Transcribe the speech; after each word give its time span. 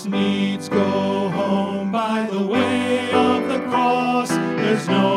must 0.00 0.10
needs 0.10 0.68
go 0.70 1.28
home 1.28 1.92
by 1.92 2.26
the 2.30 2.40
way 2.40 3.10
of 3.12 3.48
the 3.48 3.58
cross. 3.68 4.30
There's 4.30 4.88
no 4.88 5.09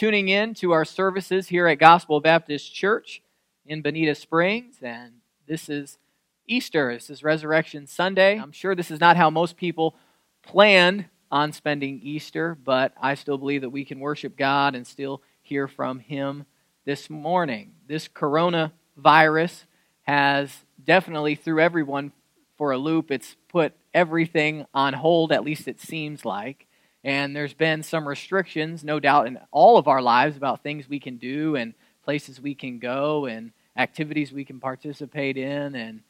tuning 0.00 0.30
in 0.30 0.54
to 0.54 0.72
our 0.72 0.86
services 0.86 1.48
here 1.48 1.66
at 1.66 1.74
Gospel 1.74 2.22
Baptist 2.22 2.74
Church 2.74 3.20
in 3.66 3.82
Bonita 3.82 4.14
Springs. 4.14 4.76
And 4.80 5.12
this 5.46 5.68
is 5.68 5.98
Easter. 6.46 6.94
This 6.94 7.10
is 7.10 7.22
Resurrection 7.22 7.86
Sunday. 7.86 8.38
I'm 8.38 8.50
sure 8.50 8.74
this 8.74 8.90
is 8.90 8.98
not 8.98 9.18
how 9.18 9.28
most 9.28 9.58
people 9.58 9.94
planned 10.42 11.04
on 11.30 11.52
spending 11.52 12.00
Easter, 12.02 12.54
but 12.64 12.94
I 12.98 13.14
still 13.14 13.36
believe 13.36 13.60
that 13.60 13.68
we 13.68 13.84
can 13.84 14.00
worship 14.00 14.38
God 14.38 14.74
and 14.74 14.86
still 14.86 15.20
hear 15.42 15.68
from 15.68 15.98
Him 15.98 16.46
this 16.86 17.10
morning. 17.10 17.72
This 17.86 18.08
coronavirus 18.08 19.64
has 20.04 20.64
definitely 20.82 21.34
threw 21.34 21.60
everyone 21.60 22.12
for 22.56 22.72
a 22.72 22.78
loop. 22.78 23.10
It's 23.10 23.36
put 23.50 23.74
everything 23.92 24.64
on 24.72 24.94
hold, 24.94 25.30
at 25.30 25.44
least 25.44 25.68
it 25.68 25.78
seems 25.78 26.24
like. 26.24 26.68
And 27.02 27.34
there's 27.34 27.54
been 27.54 27.82
some 27.82 28.06
restrictions, 28.06 28.84
no 28.84 29.00
doubt, 29.00 29.26
in 29.26 29.38
all 29.50 29.78
of 29.78 29.88
our 29.88 30.02
lives 30.02 30.36
about 30.36 30.62
things 30.62 30.88
we 30.88 31.00
can 31.00 31.16
do 31.16 31.56
and 31.56 31.74
places 32.04 32.40
we 32.40 32.54
can 32.54 32.78
go 32.78 33.26
and 33.26 33.52
activities 33.76 34.32
we 34.32 34.44
can 34.44 34.60
participate 34.60 35.36
in. 35.36 35.74
And 35.74 36.02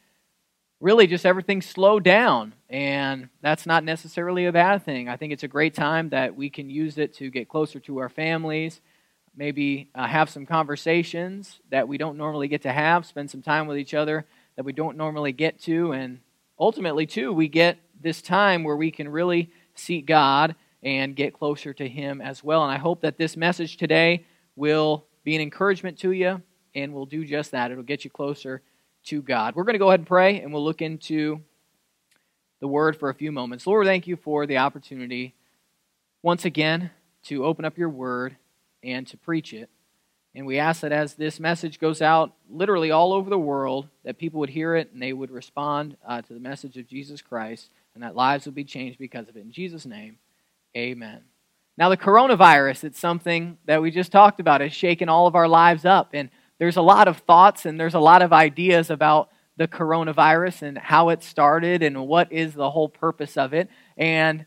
really, 0.81 1.07
just 1.07 1.27
everything 1.27 1.63
slowed 1.63 2.03
down. 2.03 2.55
And 2.69 3.29
that's 3.41 3.67
not 3.67 3.85
necessarily 3.85 4.47
a 4.47 4.53
bad 4.53 4.85
thing. 4.85 5.09
I 5.09 5.17
think 5.17 5.33
it's 5.33 5.45
a 5.45 5.49
great 5.49 5.75
time 5.75 6.09
that 6.09 6.35
we 6.35 6.51
can 6.51 6.69
use 6.69 6.99
it 6.99 7.15
to 7.15 7.31
get 7.31 7.49
closer 7.49 7.79
to 7.81 7.99
our 7.99 8.09
families, 8.09 8.81
maybe 9.37 9.89
uh, 9.95 10.07
have 10.07 10.29
some 10.29 10.45
conversations 10.45 11.61
that 11.71 11.87
we 11.87 11.99
don't 11.99 12.19
normally 12.19 12.49
get 12.49 12.63
to 12.63 12.73
have, 12.73 13.07
spend 13.07 13.31
some 13.31 13.43
time 13.43 13.69
with 13.69 13.79
each 13.79 13.95
other 13.95 14.27
that 14.57 14.65
we 14.65 14.73
don't 14.73 14.97
normally 14.97 15.33
get 15.33 15.61
to. 15.61 15.93
And 15.93 16.19
ultimately, 16.59 17.07
too, 17.07 17.33
we 17.33 17.47
get 17.47 17.79
this 18.01 18.21
time 18.21 18.65
where 18.65 18.77
we 18.77 18.91
can 18.91 19.09
really 19.09 19.51
seek 19.75 20.07
God 20.07 20.57
and 20.83 21.15
get 21.15 21.35
closer 21.35 21.73
to 21.75 21.89
Him 21.89 22.21
as 22.21 22.43
well. 22.43 22.63
And 22.63 22.73
I 22.73 22.79
hope 22.79 23.03
that 23.03 23.19
this 23.19 23.37
message 23.37 23.77
today 23.77 24.27
will 24.57 25.07
be 25.25 25.35
an 25.35 25.43
encouragement 25.43 25.99
to 26.01 26.13
you 26.13 26.43
and 26.75 26.93
will 26.93 27.07
do 27.07 27.25
just 27.25 27.51
that. 27.51 27.71
It'll 27.71 27.83
get 27.83 28.05
you 28.05 28.11
closer 28.11 28.63
to 29.05 29.23
God. 29.23 29.55
We're 29.55 29.65
going 29.65 29.75
to 29.75 29.79
go 29.79 29.89
ahead 29.89 30.01
and 30.01 30.07
pray 30.07 30.41
and 30.41 30.53
we'll 30.53 30.65
look 30.65 30.83
into 30.83 31.41
the 32.61 32.69
Word 32.69 32.97
for 32.97 33.09
a 33.09 33.15
few 33.15 33.33
moments. 33.33 33.67
Lord, 33.67 33.87
thank 33.87 34.07
you 34.07 34.17
for 34.17 34.47
the 34.47 34.59
opportunity 34.59 35.35
once 36.23 36.45
again 36.45 36.91
to 37.25 37.45
open 37.45 37.65
up 37.65 37.79
your 37.79 37.89
Word 37.89 38.37
and 38.83 39.07
to 39.09 39.17
preach 39.17 39.53
it. 39.53 39.71
And 40.35 40.47
we 40.47 40.59
ask 40.59 40.83
that 40.83 40.93
as 40.93 41.15
this 41.15 41.41
message 41.41 41.81
goes 41.81 42.01
out 42.01 42.35
literally 42.49 42.91
all 42.91 43.13
over 43.13 43.29
the 43.29 43.39
world, 43.39 43.89
that 44.05 44.19
people 44.19 44.39
would 44.41 44.51
hear 44.51 44.77
it 44.77 44.93
and 44.93 45.03
they 45.03 45.13
would 45.13 45.31
respond 45.31 45.97
uh, 46.07 46.23
to 46.23 46.35
the 46.35 46.41
message 46.41 46.77
of 46.77 46.87
Jesus 46.87 47.21
Christ 47.21 47.71
and 47.95 48.03
that 48.05 48.15
lives 48.15 48.47
would 48.47 48.55
be 48.55 48.65
changed 48.65 48.99
because 48.99 49.29
of 49.29 49.37
it. 49.37 49.41
In 49.41 49.51
Jesus' 49.51 49.87
name, 49.87 50.19
amen. 50.77 51.23
Now, 51.77 51.89
the 51.89 51.97
coronavirus, 51.97 52.85
it's 52.85 53.01
something 53.01 53.57
that 53.65 53.81
we 53.81 53.91
just 53.91 54.13
talked 54.13 54.39
about, 54.39 54.61
has 54.61 54.73
shaken 54.73 55.09
all 55.09 55.27
of 55.27 55.35
our 55.35 55.49
lives 55.49 55.85
up. 55.85 56.11
And 56.13 56.29
there's 56.59 56.77
a 56.77 56.83
lot 56.83 57.09
of 57.09 57.19
thoughts 57.19 57.65
and 57.65 57.81
there's 57.81 57.95
a 57.95 58.01
lot 58.01 58.21
of 58.21 58.33
ideas 58.33 58.91
about 58.91 59.31
the 59.57 59.67
coronavirus 59.67 60.63
and 60.63 60.79
how 60.79 61.09
it 61.09 61.23
started 61.23 61.83
and 61.83 62.07
what 62.07 62.31
is 62.33 62.55
the 62.55 62.71
whole 62.71 62.89
purpose 62.89 63.37
of 63.37 63.55
it. 63.55 63.71
And 63.97 64.45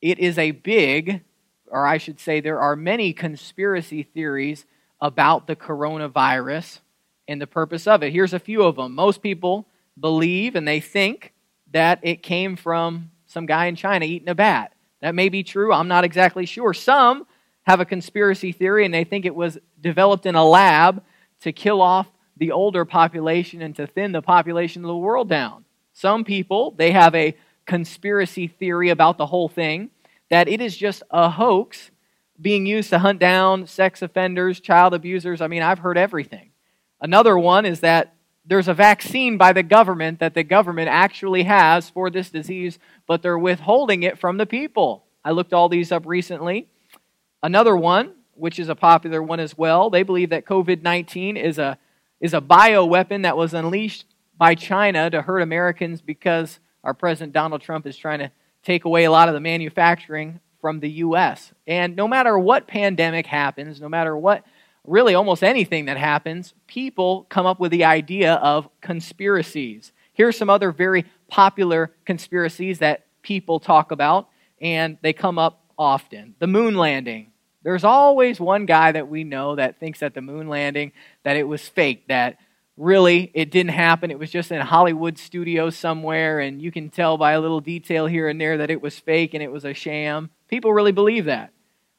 it 0.00 0.18
is 0.18 0.38
a 0.38 0.52
big, 0.52 1.22
or 1.66 1.86
I 1.86 1.98
should 1.98 2.18
say, 2.18 2.40
there 2.40 2.60
are 2.60 2.74
many 2.74 3.12
conspiracy 3.12 4.02
theories 4.02 4.64
about 5.00 5.46
the 5.46 5.56
coronavirus 5.56 6.80
and 7.28 7.40
the 7.40 7.46
purpose 7.46 7.86
of 7.86 8.02
it. 8.02 8.12
Here's 8.12 8.32
a 8.32 8.38
few 8.38 8.62
of 8.62 8.76
them. 8.76 8.94
Most 8.94 9.22
people 9.22 9.66
believe 9.98 10.56
and 10.56 10.66
they 10.66 10.80
think 10.80 11.34
that 11.72 12.00
it 12.02 12.22
came 12.22 12.56
from 12.56 13.10
some 13.26 13.46
guy 13.46 13.66
in 13.66 13.76
China 13.76 14.06
eating 14.06 14.28
a 14.28 14.34
bat. 14.34 14.72
That 15.00 15.14
may 15.14 15.28
be 15.28 15.42
true. 15.42 15.72
I'm 15.72 15.88
not 15.88 16.04
exactly 16.04 16.46
sure. 16.46 16.74
Some 16.74 17.26
have 17.62 17.80
a 17.80 17.84
conspiracy 17.84 18.52
theory 18.52 18.84
and 18.84 18.92
they 18.92 19.04
think 19.04 19.24
it 19.24 19.34
was 19.34 19.58
developed 19.80 20.26
in 20.26 20.34
a 20.34 20.44
lab 20.44 21.02
to 21.40 21.52
kill 21.52 21.80
off 21.80 22.06
the 22.36 22.52
older 22.52 22.84
population 22.84 23.62
and 23.62 23.76
to 23.76 23.86
thin 23.86 24.12
the 24.12 24.22
population 24.22 24.82
of 24.82 24.88
the 24.88 24.96
world 24.96 25.28
down. 25.28 25.64
Some 25.92 26.24
people, 26.24 26.72
they 26.72 26.92
have 26.92 27.14
a 27.14 27.36
conspiracy 27.66 28.46
theory 28.46 28.88
about 28.88 29.18
the 29.18 29.26
whole 29.26 29.48
thing 29.48 29.90
that 30.30 30.48
it 30.48 30.60
is 30.60 30.76
just 30.76 31.02
a 31.10 31.28
hoax 31.28 31.90
being 32.40 32.64
used 32.64 32.90
to 32.90 32.98
hunt 32.98 33.18
down 33.18 33.66
sex 33.66 34.00
offenders, 34.00 34.60
child 34.60 34.94
abusers. 34.94 35.40
I 35.40 35.48
mean, 35.48 35.62
I've 35.62 35.80
heard 35.80 35.98
everything. 35.98 36.50
Another 37.00 37.38
one 37.38 37.66
is 37.66 37.80
that 37.80 38.14
there's 38.50 38.66
a 38.66 38.74
vaccine 38.74 39.38
by 39.38 39.52
the 39.52 39.62
government 39.62 40.18
that 40.18 40.34
the 40.34 40.42
government 40.42 40.88
actually 40.88 41.44
has 41.44 41.88
for 41.88 42.10
this 42.10 42.30
disease, 42.30 42.80
but 43.06 43.22
they're 43.22 43.38
withholding 43.38 44.02
it 44.02 44.18
from 44.18 44.38
the 44.38 44.44
people. 44.44 45.04
I 45.24 45.30
looked 45.30 45.52
all 45.52 45.68
these 45.68 45.92
up 45.92 46.04
recently. 46.04 46.66
Another 47.44 47.76
one, 47.76 48.14
which 48.34 48.58
is 48.58 48.68
a 48.68 48.74
popular 48.74 49.22
one 49.22 49.38
as 49.38 49.56
well, 49.56 49.88
they 49.88 50.02
believe 50.02 50.30
that 50.30 50.46
COVID 50.46 50.82
19 50.82 51.36
is 51.36 51.60
a, 51.60 51.78
is 52.20 52.34
a 52.34 52.40
bioweapon 52.40 53.22
that 53.22 53.36
was 53.36 53.54
unleashed 53.54 54.06
by 54.36 54.56
China 54.56 55.08
to 55.10 55.22
hurt 55.22 55.42
Americans 55.42 56.00
because 56.00 56.58
our 56.82 56.92
President 56.92 57.32
Donald 57.32 57.62
Trump 57.62 57.86
is 57.86 57.96
trying 57.96 58.18
to 58.18 58.32
take 58.64 58.84
away 58.84 59.04
a 59.04 59.12
lot 59.12 59.28
of 59.28 59.34
the 59.34 59.40
manufacturing 59.40 60.40
from 60.60 60.80
the 60.80 60.90
U.S. 60.90 61.52
And 61.68 61.94
no 61.94 62.08
matter 62.08 62.36
what 62.36 62.66
pandemic 62.66 63.26
happens, 63.26 63.80
no 63.80 63.88
matter 63.88 64.16
what, 64.16 64.42
really 64.86 65.14
almost 65.14 65.42
anything 65.42 65.86
that 65.86 65.96
happens, 65.96 66.54
people 66.66 67.26
come 67.28 67.46
up 67.46 67.60
with 67.60 67.70
the 67.70 67.84
idea 67.84 68.34
of 68.34 68.68
conspiracies. 68.80 69.92
Here 70.12 70.28
are 70.28 70.32
some 70.32 70.50
other 70.50 70.72
very 70.72 71.04
popular 71.28 71.92
conspiracies 72.04 72.78
that 72.78 73.06
people 73.22 73.60
talk 73.60 73.92
about, 73.92 74.28
and 74.60 74.98
they 75.02 75.12
come 75.12 75.38
up 75.38 75.64
often. 75.78 76.34
The 76.38 76.46
moon 76.46 76.76
landing. 76.76 77.32
There's 77.62 77.84
always 77.84 78.40
one 78.40 78.64
guy 78.66 78.92
that 78.92 79.08
we 79.08 79.24
know 79.24 79.56
that 79.56 79.78
thinks 79.78 80.00
that 80.00 80.14
the 80.14 80.22
moon 80.22 80.48
landing, 80.48 80.92
that 81.24 81.36
it 81.36 81.46
was 81.46 81.68
fake, 81.68 82.08
that 82.08 82.38
really 82.76 83.30
it 83.34 83.50
didn't 83.50 83.72
happen. 83.72 84.10
It 84.10 84.18
was 84.18 84.30
just 84.30 84.50
in 84.50 84.58
a 84.58 84.64
Hollywood 84.64 85.18
studio 85.18 85.68
somewhere, 85.68 86.40
and 86.40 86.60
you 86.62 86.72
can 86.72 86.88
tell 86.88 87.18
by 87.18 87.32
a 87.32 87.40
little 87.40 87.60
detail 87.60 88.06
here 88.06 88.28
and 88.28 88.40
there 88.40 88.58
that 88.58 88.70
it 88.70 88.80
was 88.80 88.98
fake 88.98 89.34
and 89.34 89.42
it 89.42 89.52
was 89.52 89.64
a 89.64 89.74
sham. 89.74 90.30
People 90.48 90.72
really 90.72 90.92
believe 90.92 91.26
that. 91.26 91.52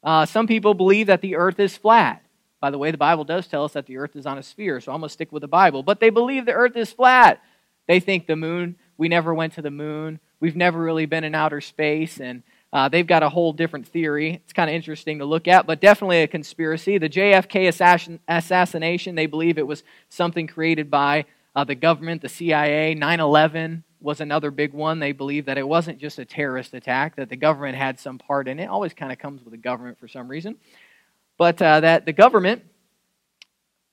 Uh, 0.03 0.25
some 0.25 0.47
people 0.47 0.73
believe 0.73 1.07
that 1.07 1.21
the 1.21 1.35
earth 1.35 1.59
is 1.59 1.77
flat. 1.77 2.23
By 2.61 2.69
the 2.69 2.77
way, 2.77 2.91
the 2.91 2.97
Bible 2.97 3.23
does 3.23 3.47
tell 3.47 3.65
us 3.65 3.73
that 3.73 3.87
the 3.87 3.97
earth 3.97 4.15
is 4.15 4.27
on 4.27 4.37
a 4.37 4.43
sphere, 4.43 4.79
so 4.79 4.93
I'm 4.93 4.99
going 4.99 5.09
to 5.09 5.13
stick 5.13 5.31
with 5.31 5.41
the 5.41 5.47
Bible. 5.47 5.81
But 5.81 5.99
they 5.99 6.11
believe 6.11 6.45
the 6.45 6.53
earth 6.53 6.77
is 6.77 6.93
flat. 6.93 7.41
They 7.87 7.99
think 7.99 8.27
the 8.27 8.35
moon, 8.35 8.75
we 8.97 9.09
never 9.09 9.33
went 9.33 9.53
to 9.53 9.63
the 9.63 9.71
moon. 9.71 10.19
We've 10.39 10.55
never 10.55 10.79
really 10.79 11.07
been 11.07 11.23
in 11.23 11.33
outer 11.33 11.59
space, 11.59 12.19
and 12.19 12.43
uh, 12.71 12.87
they've 12.87 13.07
got 13.07 13.23
a 13.23 13.29
whole 13.29 13.51
different 13.51 13.87
theory. 13.87 14.35
It's 14.43 14.53
kind 14.53 14.69
of 14.69 14.75
interesting 14.75 15.19
to 15.19 15.25
look 15.25 15.47
at, 15.47 15.65
but 15.65 15.81
definitely 15.81 16.21
a 16.21 16.27
conspiracy. 16.27 16.99
The 16.99 17.09
JFK 17.09 17.67
assassin, 17.67 18.19
assassination, 18.27 19.15
they 19.15 19.25
believe 19.25 19.57
it 19.57 19.67
was 19.67 19.83
something 20.09 20.45
created 20.45 20.91
by 20.91 21.25
uh, 21.55 21.63
the 21.63 21.75
government, 21.75 22.21
the 22.21 22.29
CIA. 22.29 22.93
9 22.93 23.19
11 23.19 23.83
was 23.99 24.21
another 24.21 24.51
big 24.51 24.73
one. 24.73 24.99
They 24.99 25.11
believe 25.11 25.45
that 25.45 25.57
it 25.57 25.67
wasn't 25.67 25.99
just 25.99 26.17
a 26.19 26.25
terrorist 26.25 26.73
attack, 26.73 27.15
that 27.15 27.29
the 27.29 27.35
government 27.35 27.75
had 27.75 27.99
some 27.99 28.17
part 28.17 28.47
in 28.47 28.59
it. 28.59 28.65
Always 28.65 28.93
kind 28.93 29.11
of 29.11 29.19
comes 29.19 29.43
with 29.43 29.51
the 29.51 29.57
government 29.57 29.99
for 29.99 30.07
some 30.07 30.27
reason. 30.27 30.57
But 31.41 31.59
uh, 31.59 31.79
that 31.79 32.05
the 32.05 32.13
government 32.13 32.61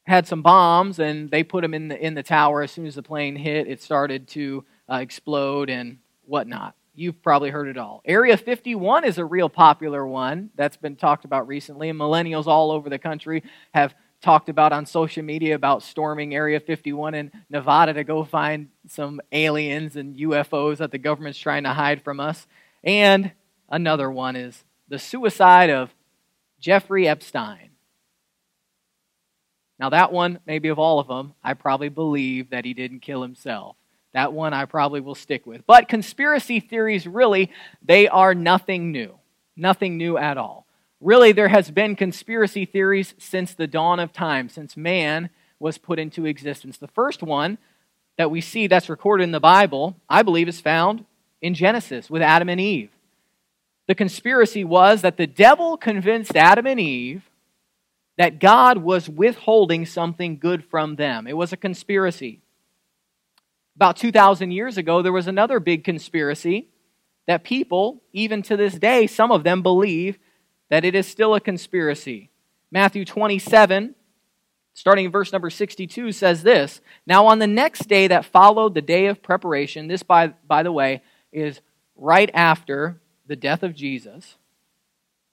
had 0.06 0.26
some 0.26 0.42
bombs 0.42 0.98
and 0.98 1.30
they 1.30 1.42
put 1.42 1.62
them 1.62 1.72
in 1.72 1.88
the, 1.88 1.98
in 1.98 2.12
the 2.12 2.22
tower. 2.22 2.60
As 2.60 2.70
soon 2.70 2.84
as 2.84 2.94
the 2.94 3.02
plane 3.02 3.36
hit, 3.36 3.66
it 3.66 3.80
started 3.80 4.28
to 4.28 4.66
uh, 4.86 4.96
explode 4.96 5.70
and 5.70 5.96
whatnot. 6.26 6.74
You've 6.94 7.22
probably 7.22 7.48
heard 7.48 7.66
it 7.66 7.78
all. 7.78 8.02
Area 8.04 8.36
51 8.36 9.06
is 9.06 9.16
a 9.16 9.24
real 9.24 9.48
popular 9.48 10.06
one 10.06 10.50
that's 10.56 10.76
been 10.76 10.94
talked 10.94 11.24
about 11.24 11.48
recently, 11.48 11.88
and 11.88 11.98
millennials 11.98 12.46
all 12.46 12.70
over 12.70 12.90
the 12.90 12.98
country 12.98 13.42
have 13.72 13.94
talked 14.20 14.50
about 14.50 14.74
on 14.74 14.84
social 14.84 15.22
media 15.22 15.54
about 15.54 15.82
storming 15.82 16.34
Area 16.34 16.60
51 16.60 17.14
in 17.14 17.32
Nevada 17.48 17.94
to 17.94 18.04
go 18.04 18.24
find 18.24 18.68
some 18.88 19.22
aliens 19.32 19.96
and 19.96 20.16
UFOs 20.16 20.76
that 20.76 20.90
the 20.90 20.98
government's 20.98 21.38
trying 21.38 21.62
to 21.62 21.72
hide 21.72 22.04
from 22.04 22.20
us. 22.20 22.46
And 22.84 23.32
another 23.70 24.10
one 24.10 24.36
is 24.36 24.64
the 24.88 24.98
suicide 24.98 25.70
of 25.70 25.94
Jeffrey 26.60 27.08
Epstein. 27.08 27.70
Now, 29.78 29.90
that 29.90 30.12
one, 30.12 30.40
maybe 30.44 30.68
of 30.68 30.78
all 30.78 30.98
of 30.98 31.06
them, 31.06 31.34
I 31.42 31.54
probably 31.54 31.88
believe 31.88 32.50
that 32.50 32.64
he 32.64 32.74
didn't 32.74 33.00
kill 33.00 33.22
himself. 33.22 33.76
That 34.12 34.32
one 34.32 34.52
I 34.52 34.64
probably 34.64 35.00
will 35.00 35.14
stick 35.14 35.46
with. 35.46 35.66
But 35.66 35.88
conspiracy 35.88 36.58
theories, 36.60 37.06
really, 37.06 37.52
they 37.82 38.08
are 38.08 38.34
nothing 38.34 38.90
new. 38.90 39.14
Nothing 39.56 39.96
new 39.96 40.16
at 40.18 40.36
all. 40.36 40.66
Really, 41.00 41.30
there 41.30 41.48
has 41.48 41.70
been 41.70 41.94
conspiracy 41.94 42.64
theories 42.64 43.14
since 43.18 43.54
the 43.54 43.68
dawn 43.68 44.00
of 44.00 44.12
time, 44.12 44.48
since 44.48 44.76
man 44.76 45.30
was 45.60 45.78
put 45.78 45.98
into 45.98 46.26
existence. 46.26 46.76
The 46.76 46.88
first 46.88 47.22
one 47.22 47.58
that 48.16 48.30
we 48.32 48.40
see 48.40 48.66
that's 48.66 48.88
recorded 48.88 49.24
in 49.24 49.30
the 49.30 49.38
Bible, 49.38 49.96
I 50.08 50.22
believe, 50.22 50.48
is 50.48 50.60
found 50.60 51.04
in 51.40 51.54
Genesis 51.54 52.10
with 52.10 52.22
Adam 52.22 52.48
and 52.48 52.60
Eve. 52.60 52.90
The 53.88 53.94
conspiracy 53.94 54.64
was 54.64 55.02
that 55.02 55.16
the 55.16 55.26
devil 55.26 55.76
convinced 55.76 56.36
Adam 56.36 56.66
and 56.66 56.78
Eve 56.78 57.28
that 58.18 58.38
God 58.38 58.78
was 58.78 59.08
withholding 59.08 59.86
something 59.86 60.38
good 60.38 60.62
from 60.64 60.96
them. 60.96 61.26
It 61.26 61.36
was 61.36 61.52
a 61.52 61.56
conspiracy. 61.56 62.42
About 63.76 63.96
2,000 63.96 64.50
years 64.50 64.76
ago, 64.76 65.00
there 65.00 65.12
was 65.12 65.26
another 65.26 65.58
big 65.58 65.84
conspiracy 65.84 66.68
that 67.26 67.44
people, 67.44 68.02
even 68.12 68.42
to 68.42 68.56
this 68.56 68.74
day, 68.74 69.06
some 69.06 69.30
of 69.30 69.42
them 69.42 69.62
believe 69.62 70.18
that 70.68 70.84
it 70.84 70.94
is 70.94 71.06
still 71.06 71.34
a 71.34 71.40
conspiracy. 71.40 72.30
Matthew 72.70 73.06
27, 73.06 73.94
starting 74.74 75.06
in 75.06 75.10
verse 75.10 75.32
number 75.32 75.48
62, 75.48 76.12
says 76.12 76.42
this 76.42 76.82
Now, 77.06 77.26
on 77.26 77.38
the 77.38 77.46
next 77.46 77.88
day 77.88 78.08
that 78.08 78.26
followed 78.26 78.74
the 78.74 78.82
day 78.82 79.06
of 79.06 79.22
preparation, 79.22 79.88
this, 79.88 80.02
by, 80.02 80.34
by 80.46 80.62
the 80.62 80.72
way, 80.72 81.02
is 81.32 81.60
right 81.96 82.30
after 82.34 83.00
the 83.28 83.36
death 83.36 83.62
of 83.62 83.74
Jesus. 83.74 84.36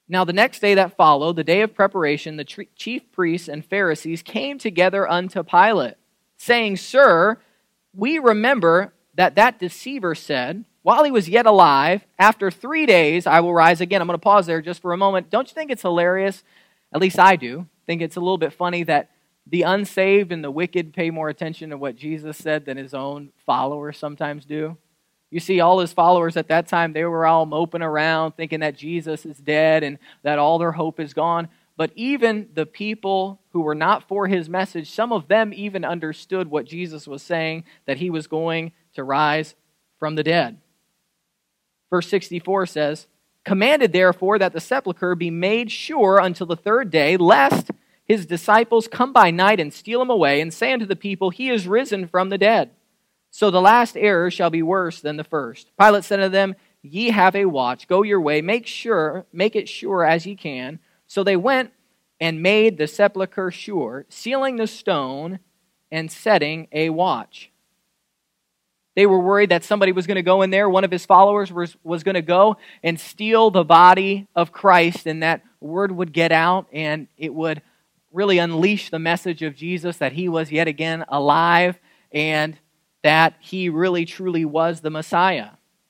Now, 0.08 0.24
the 0.24 0.34
next 0.34 0.60
day 0.60 0.76
that 0.76 0.96
followed, 0.96 1.36
the 1.36 1.44
day 1.44 1.62
of 1.62 1.74
preparation, 1.74 2.38
the 2.38 2.68
chief 2.76 3.12
priests 3.12 3.48
and 3.48 3.66
Pharisees 3.66 4.22
came 4.22 4.60
together 4.60 5.10
unto 5.10 5.42
Pilate, 5.42 5.96
saying, 6.38 6.78
Sir, 6.78 7.40
we 7.96 8.20
remember 8.20 8.94
that 9.16 9.34
that 9.36 9.58
deceiver 9.58 10.14
said, 10.14 10.66
while 10.84 11.04
he 11.04 11.10
was 11.10 11.28
yet 11.28 11.48
alive, 11.48 12.06
after 12.20 12.52
three 12.52 12.86
days 12.86 13.26
I 13.26 13.40
will 13.40 13.54
rise 13.54 13.82
again. 13.82 14.02
I'm 14.02 14.08
going 14.08 14.20
to 14.20 14.24
pause 14.24 14.46
there 14.46 14.62
just 14.62 14.84
for 14.84 14.94
a 14.94 14.98
moment. 14.98 15.32
Don't 15.32 15.50
you 15.50 15.56
think 15.56 15.72
it's 15.72 15.82
hilarious? 15.82 16.44
At 16.94 17.02
least 17.02 17.18
I 17.18 17.36
do. 17.36 17.66
Think 17.88 18.04
it's 18.04 18.18
a 18.18 18.20
little 18.20 18.38
bit 18.38 18.54
funny 18.54 18.84
that 18.84 19.10
the 19.48 19.64
unsaved 19.64 20.32
and 20.32 20.44
the 20.44 20.52
wicked 20.52 20.94
pay 20.94 21.10
more 21.10 21.30
attention 21.30 21.72
to 21.72 21.78
what 21.78 21.96
Jesus 21.96 22.38
said 22.38 22.66
than 22.66 22.78
his 22.78 22.94
own 22.94 23.32
followers 23.46 23.98
sometimes 23.98 24.46
do. 24.46 24.78
You 25.32 25.40
see, 25.40 25.60
all 25.60 25.80
his 25.80 25.92
followers 25.92 26.38
at 26.38 26.48
that 26.48 26.68
time, 26.68 26.94
they 26.94 27.04
were 27.04 27.26
all 27.26 27.46
moping 27.46 27.82
around 27.82 28.34
thinking 28.34 28.60
that 28.62 28.78
Jesus 28.78 29.26
is 29.26 29.38
dead 29.38 29.84
and 29.84 29.98
that 30.24 30.40
all 30.40 30.60
their 30.60 30.72
hope 30.72 31.00
is 31.00 31.14
gone. 31.14 31.50
But 31.78 31.92
even 31.96 32.50
the 32.54 32.66
people 32.66 33.42
who 33.52 33.62
were 33.62 33.76
not 33.76 34.08
for 34.08 34.28
his 34.28 34.48
message, 34.48 34.90
some 34.90 35.12
of 35.12 35.28
them 35.28 35.52
even 35.54 35.84
understood 35.84 36.50
what 36.50 36.66
Jesus 36.66 37.08
was 37.08 37.22
saying, 37.22 37.66
that 37.86 37.98
he 37.98 38.10
was 38.10 38.28
going 38.28 38.72
to 38.94 39.04
rise 39.04 39.56
from 40.00 40.16
the 40.16 40.24
dead. 40.24 40.58
Verse 41.90 42.08
64 42.08 42.68
says, 42.68 43.08
Commanded 43.44 43.92
therefore 43.92 44.40
that 44.40 44.54
the 44.54 44.60
sepulchre 44.60 45.16
be 45.16 45.30
made 45.30 45.72
sure 45.72 46.20
until 46.20 46.48
the 46.48 46.56
third 46.56 46.90
day, 46.90 47.18
lest 47.18 47.72
his 48.06 48.26
disciples 48.26 48.88
come 48.88 49.14
by 49.14 49.32
night 49.32 49.60
and 49.60 49.74
steal 49.74 50.02
him 50.02 50.10
away, 50.10 50.42
and 50.42 50.54
say 50.54 50.72
unto 50.74 50.86
the 50.86 50.96
people, 50.96 51.30
He 51.30 51.50
is 51.50 51.68
risen 51.68 52.08
from 52.08 52.30
the 52.30 52.38
dead. 52.38 52.72
So 53.36 53.52
the 53.52 53.60
last 53.60 53.98
error 53.98 54.32
shall 54.32 54.50
be 54.50 54.62
worse 54.62 55.02
than 55.02 55.18
the 55.18 55.26
first. 55.26 55.70
Pilate 55.78 56.06
said 56.06 56.22
unto 56.22 56.32
them, 56.32 56.56
Ye 56.82 57.10
have 57.10 57.36
a 57.36 57.44
watch, 57.44 57.86
go 57.86 58.02
your 58.02 58.22
way, 58.22 58.42
make 58.42 58.66
sure, 58.66 59.26
make 59.34 59.58
it 59.58 59.68
sure 59.68 60.06
as 60.06 60.26
ye 60.26 60.38
can. 60.38 60.80
So 61.06 61.22
they 61.22 61.36
went 61.36 61.74
and 62.22 62.42
made 62.42 62.78
the 62.78 62.88
sepulchre 62.88 63.52
sure, 63.52 64.06
sealing 64.08 64.56
the 64.56 64.68
stone 64.68 65.40
and 65.92 66.10
setting 66.10 66.70
a 66.72 66.92
watch. 66.92 67.52
They 68.96 69.06
were 69.06 69.20
worried 69.20 69.50
that 69.50 69.66
somebody 69.66 69.92
was 69.92 70.08
going 70.08 70.16
to 70.16 70.22
go 70.22 70.42
in 70.42 70.50
there, 70.50 70.70
one 70.70 70.86
of 70.86 70.92
his 70.92 71.06
followers 71.06 71.52
was, 71.52 71.76
was 71.84 72.04
going 72.04 72.16
to 72.16 72.22
go 72.22 72.56
and 72.84 72.98
steal 72.98 73.52
the 73.52 73.66
body 73.66 74.30
of 74.34 74.54
Christ, 74.54 75.06
and 75.06 75.24
that 75.24 75.42
word 75.60 75.92
would 75.92 76.14
get 76.14 76.32
out 76.32 76.68
and 76.72 77.10
it 77.18 77.34
would 77.34 77.62
really 78.14 78.38
unleash 78.38 78.92
the 78.92 78.98
message 78.98 79.42
of 79.42 79.58
Jesus 79.58 79.98
that 79.98 80.14
he 80.14 80.30
was 80.30 80.54
yet 80.54 80.70
again 80.70 81.04
alive 81.10 81.78
and 82.14 82.58
that 83.06 83.36
he 83.40 83.70
really 83.70 84.04
truly 84.04 84.46
was 84.46 84.82
the 84.82 84.90
Messiah. 84.90 85.50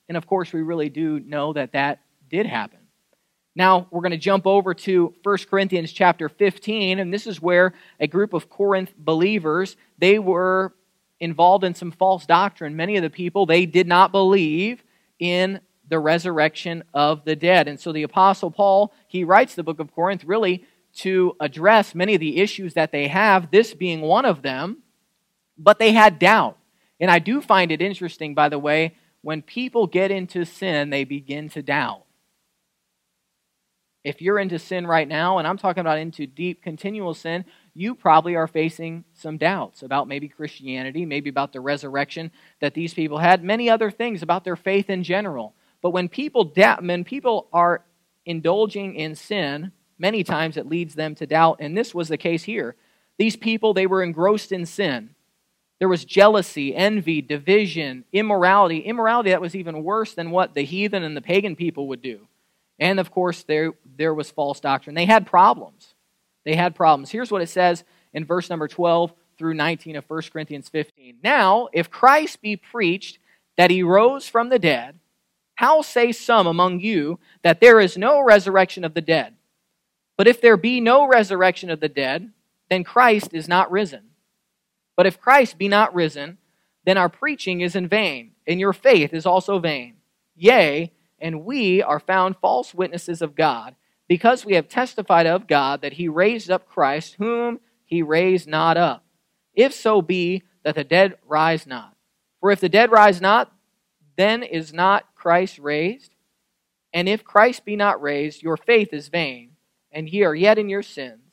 And 0.10 0.17
of 0.17 0.27
course, 0.27 0.51
we 0.51 0.62
really 0.62 0.89
do 0.89 1.22
know 1.22 1.53
that 1.53 1.72
that 1.72 2.01
did 2.29 2.45
happen. 2.45 2.79
Now 3.55 3.88
we're 3.89 4.01
going 4.01 4.12
to 4.12 4.17
jump 4.17 4.45
over 4.45 4.74
to 4.74 5.13
1 5.24 5.38
Corinthians 5.50 5.93
chapter 5.93 6.27
15 6.27 7.00
and 7.00 7.13
this 7.13 7.25
is 7.25 7.41
where 7.41 7.74
a 8.01 8.07
group 8.07 8.34
of 8.34 8.50
Corinth 8.50 8.93
believers 8.98 9.77
they 9.98 10.19
were 10.19 10.74
involved 11.22 11.63
in 11.63 11.74
some 11.74 11.91
false 11.91 12.25
doctrine. 12.25 12.75
Many 12.75 12.98
of 12.98 13.01
the 13.01 13.10
people 13.10 13.45
they 13.45 13.65
did 13.65 13.88
not 13.88 14.12
believe 14.12 14.84
in 15.17 15.62
the 15.88 16.00
resurrection 16.00 16.84
of 16.93 17.24
the 17.24 17.38
dead. 17.38 17.69
And 17.69 17.79
so 17.79 17.93
the 17.93 18.03
apostle 18.03 18.51
Paul, 18.51 18.93
he 19.07 19.24
writes 19.24 19.55
the 19.55 19.63
book 19.63 19.79
of 19.79 19.95
Corinth 19.95 20.25
really 20.25 20.65
to 20.95 21.34
address 21.39 21.95
many 21.95 22.13
of 22.13 22.19
the 22.19 22.41
issues 22.41 22.74
that 22.74 22.91
they 22.91 23.07
have, 23.07 23.51
this 23.51 23.74
being 23.74 24.01
one 24.01 24.25
of 24.25 24.41
them, 24.41 24.84
but 25.57 25.79
they 25.79 25.93
had 25.93 26.19
doubt. 26.19 26.57
And 26.99 27.11
I 27.11 27.19
do 27.19 27.41
find 27.41 27.71
it 27.71 27.81
interesting, 27.81 28.33
by 28.33 28.49
the 28.49 28.59
way, 28.59 28.95
when 29.21 29.41
people 29.41 29.87
get 29.87 30.11
into 30.11 30.45
sin, 30.45 30.89
they 30.89 31.03
begin 31.03 31.49
to 31.49 31.61
doubt. 31.61 32.03
If 34.03 34.21
you're 34.21 34.37
into 34.37 34.59
sin 34.59 34.85
right 34.85 35.07
now, 35.07 35.39
and 35.39 35.47
I'm 35.47 35.57
talking 35.57 35.81
about 35.81 35.97
into 35.97 36.27
deep, 36.27 36.61
continual 36.61 37.15
sin, 37.15 37.43
you 37.73 37.95
probably 37.95 38.35
are 38.35 38.45
facing 38.45 39.03
some 39.15 39.37
doubts 39.37 39.81
about 39.81 40.07
maybe 40.07 40.27
Christianity, 40.27 41.05
maybe 41.07 41.31
about 41.31 41.53
the 41.53 41.59
resurrection 41.59 42.29
that 42.61 42.75
these 42.75 42.93
people 42.93 43.17
had, 43.17 43.43
many 43.43 43.67
other 43.67 43.89
things 43.89 44.21
about 44.21 44.43
their 44.43 44.55
faith 44.55 44.91
in 44.91 45.03
general. 45.03 45.55
But 45.81 45.89
when 45.89 46.07
people 46.07 46.43
doubt, 46.43 46.83
when 46.83 47.03
people 47.03 47.47
are 47.51 47.83
indulging 48.27 48.93
in 48.93 49.15
sin, 49.15 49.71
many 49.97 50.23
times 50.23 50.55
it 50.55 50.69
leads 50.69 50.93
them 50.93 51.15
to 51.15 51.25
doubt, 51.25 51.57
and 51.59 51.75
this 51.75 51.95
was 51.95 52.07
the 52.07 52.17
case 52.17 52.43
here. 52.43 52.75
These 53.17 53.37
people, 53.37 53.73
they 53.73 53.87
were 53.87 54.03
engrossed 54.03 54.51
in 54.51 54.67
sin. 54.67 55.14
There 55.79 55.89
was 55.89 56.05
jealousy, 56.05 56.74
envy, 56.74 57.22
division, 57.22 58.05
immorality. 58.13 58.79
Immorality 58.79 59.32
that 59.32 59.41
was 59.41 59.55
even 59.55 59.84
worse 59.84 60.13
than 60.13 60.32
what 60.32 60.53
the 60.53 60.63
heathen 60.63 61.03
and 61.03 61.15
the 61.15 61.22
pagan 61.22 61.55
people 61.55 61.88
would 61.89 62.01
do. 62.01 62.27
And 62.79 63.00
of 63.00 63.12
course, 63.12 63.44
there, 63.44 63.74
there 63.98 64.13
was 64.13 64.32
false 64.32 64.60
doctrine. 64.60 64.96
They 64.96 65.05
had 65.05 65.27
problems. 65.27 65.94
They 66.46 66.55
had 66.55 66.75
problems. 66.75 67.12
Here's 67.12 67.32
what 67.32 67.41
it 67.41 67.50
says 67.50 67.84
in 68.13 68.25
verse 68.25 68.50
number 68.50 68.67
12 68.67 69.12
through 69.38 69.53
19 69.53 69.98
of 69.98 70.05
1 70.10 70.22
Corinthians 70.32 70.70
15. 70.70 71.17
Now, 71.24 71.67
if 71.74 71.89
Christ 71.89 72.41
be 72.41 72.55
preached 72.55 73.20
that 73.58 73.72
he 73.72 73.84
rose 73.84 74.27
from 74.27 74.50
the 74.50 74.60
dead, 74.60 75.00
how 75.55 75.82
say 75.82 76.12
some 76.12 76.48
among 76.48 76.79
you 76.82 77.20
that 77.41 77.60
there 77.60 77.79
is 77.79 77.98
no 77.98 78.22
resurrection 78.22 78.84
of 78.84 78.94
the 78.94 79.01
dead? 79.01 79.36
But 80.17 80.27
if 80.27 80.41
there 80.41 80.58
be 80.58 80.79
no 80.79 81.08
resurrection 81.08 81.70
of 81.70 81.79
the 81.79 81.89
dead, 81.89 82.32
then 82.70 82.84
Christ 82.84 83.34
is 83.34 83.48
not 83.48 83.72
risen. 83.72 84.01
But 84.95 85.05
if 85.05 85.19
Christ 85.19 85.57
be 85.57 85.67
not 85.67 85.93
risen, 85.93 86.37
then 86.85 86.97
our 86.97 87.09
preaching 87.09 87.61
is 87.61 87.75
in 87.75 87.87
vain, 87.87 88.31
and 88.47 88.59
your 88.59 88.73
faith 88.73 89.13
is 89.13 89.25
also 89.25 89.59
vain. 89.59 89.95
Yea, 90.35 90.91
and 91.19 91.45
we 91.45 91.81
are 91.81 91.99
found 91.99 92.37
false 92.37 92.73
witnesses 92.73 93.21
of 93.21 93.35
God, 93.35 93.75
because 94.07 94.45
we 94.45 94.53
have 94.53 94.67
testified 94.67 95.25
of 95.25 95.47
God 95.47 95.81
that 95.81 95.93
he 95.93 96.07
raised 96.07 96.51
up 96.51 96.67
Christ, 96.67 97.15
whom 97.17 97.59
he 97.85 98.01
raised 98.01 98.47
not 98.47 98.77
up. 98.77 99.03
If 99.53 99.73
so 99.73 100.01
be 100.01 100.43
that 100.63 100.75
the 100.75 100.83
dead 100.83 101.15
rise 101.25 101.65
not. 101.65 101.95
For 102.39 102.51
if 102.51 102.59
the 102.59 102.69
dead 102.69 102.91
rise 102.91 103.19
not, 103.19 103.51
then 104.17 104.43
is 104.43 104.73
not 104.73 105.15
Christ 105.15 105.57
raised? 105.59 106.13
And 106.93 107.09
if 107.09 107.23
Christ 107.23 107.65
be 107.65 107.75
not 107.75 108.01
raised, 108.01 108.43
your 108.43 108.57
faith 108.57 108.93
is 108.93 109.07
vain, 109.07 109.51
and 109.91 110.07
ye 110.07 110.23
are 110.23 110.35
yet 110.35 110.57
in 110.57 110.69
your 110.69 110.83
sins. 110.83 111.25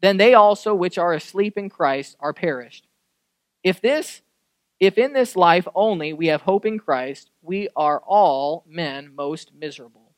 Then 0.00 0.16
they 0.16 0.34
also 0.34 0.74
which 0.74 0.98
are 0.98 1.12
asleep 1.12 1.56
in 1.56 1.68
Christ 1.68 2.16
are 2.20 2.32
perished. 2.32 2.86
If 3.62 3.80
this 3.80 4.22
if 4.78 4.98
in 4.98 5.14
this 5.14 5.36
life 5.36 5.66
only 5.74 6.12
we 6.12 6.26
have 6.26 6.42
hope 6.42 6.66
in 6.66 6.78
Christ, 6.78 7.30
we 7.40 7.68
are 7.74 8.00
all 8.00 8.64
men 8.68 9.14
most 9.14 9.52
miserable. 9.54 10.12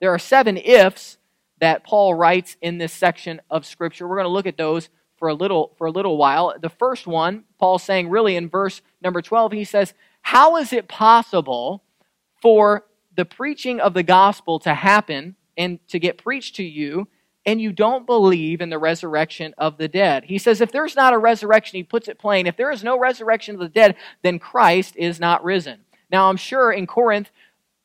There 0.00 0.12
are 0.12 0.18
seven 0.18 0.56
ifs 0.56 1.18
that 1.60 1.84
Paul 1.84 2.14
writes 2.14 2.56
in 2.60 2.78
this 2.78 2.92
section 2.92 3.40
of 3.48 3.66
Scripture. 3.66 4.08
We're 4.08 4.16
going 4.16 4.24
to 4.24 4.32
look 4.32 4.46
at 4.46 4.56
those 4.56 4.88
for 5.18 5.28
a 5.28 5.34
little 5.34 5.74
for 5.76 5.86
a 5.86 5.90
little 5.90 6.16
while. 6.16 6.54
The 6.60 6.70
first 6.70 7.06
one, 7.06 7.44
Paul's 7.58 7.84
saying 7.84 8.08
really 8.08 8.34
in 8.34 8.48
verse 8.48 8.82
number 9.02 9.22
12, 9.22 9.52
he 9.52 9.64
says, 9.64 9.94
How 10.22 10.56
is 10.56 10.72
it 10.72 10.88
possible 10.88 11.84
for 12.42 12.86
the 13.14 13.26
preaching 13.26 13.78
of 13.80 13.94
the 13.94 14.02
gospel 14.02 14.58
to 14.60 14.74
happen 14.74 15.36
and 15.56 15.86
to 15.88 15.98
get 15.98 16.18
preached 16.18 16.56
to 16.56 16.64
you 16.64 17.06
and 17.50 17.60
you 17.60 17.72
don't 17.72 18.06
believe 18.06 18.60
in 18.60 18.70
the 18.70 18.78
resurrection 18.78 19.52
of 19.58 19.76
the 19.76 19.88
dead. 19.88 20.22
He 20.22 20.38
says, 20.38 20.60
if 20.60 20.70
there's 20.70 20.94
not 20.94 21.12
a 21.12 21.18
resurrection, 21.18 21.78
he 21.78 21.82
puts 21.82 22.06
it 22.06 22.16
plain, 22.16 22.46
if 22.46 22.56
there 22.56 22.70
is 22.70 22.84
no 22.84 22.96
resurrection 22.96 23.56
of 23.56 23.60
the 23.60 23.68
dead, 23.68 23.96
then 24.22 24.38
Christ 24.38 24.94
is 24.96 25.18
not 25.18 25.42
risen. 25.42 25.80
Now, 26.12 26.28
I'm 26.28 26.36
sure 26.36 26.70
in 26.70 26.86
Corinth, 26.86 27.32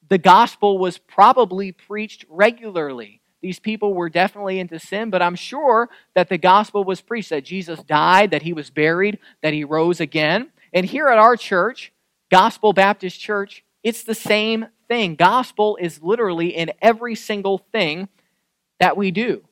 the 0.08 0.20
gospel 0.20 0.78
was 0.78 1.00
probably 1.00 1.72
preached 1.72 2.26
regularly. 2.30 3.22
These 3.42 3.58
people 3.58 3.96
were 3.96 4.08
definitely 4.08 4.60
into 4.60 4.78
sin, 4.78 5.10
but 5.10 5.24
I'm 5.24 5.34
sure 5.34 5.90
that 6.14 6.30
the 6.30 6.38
gospel 6.38 6.84
was 6.84 7.02
preached 7.02 7.32
that 7.32 7.44
Jesus 7.44 7.82
died, 7.82 8.30
that 8.30 8.44
he 8.44 8.54
was 8.54 8.70
buried, 8.70 9.18
that 9.42 9.54
he 9.54 9.64
rose 9.64 10.00
again. 10.00 10.52
And 10.74 10.86
here 10.86 11.08
at 11.08 11.18
our 11.18 11.36
church, 11.36 11.92
Gospel 12.30 12.72
Baptist 12.72 13.20
Church, 13.20 13.64
it's 13.82 14.04
the 14.04 14.14
same 14.14 14.68
thing. 14.88 15.16
Gospel 15.16 15.76
is 15.82 16.04
literally 16.04 16.56
in 16.56 16.72
every 16.84 17.16
single 17.16 17.58
thing 17.72 18.10
that 18.80 18.96
we 18.96 19.10
do. 19.10 19.44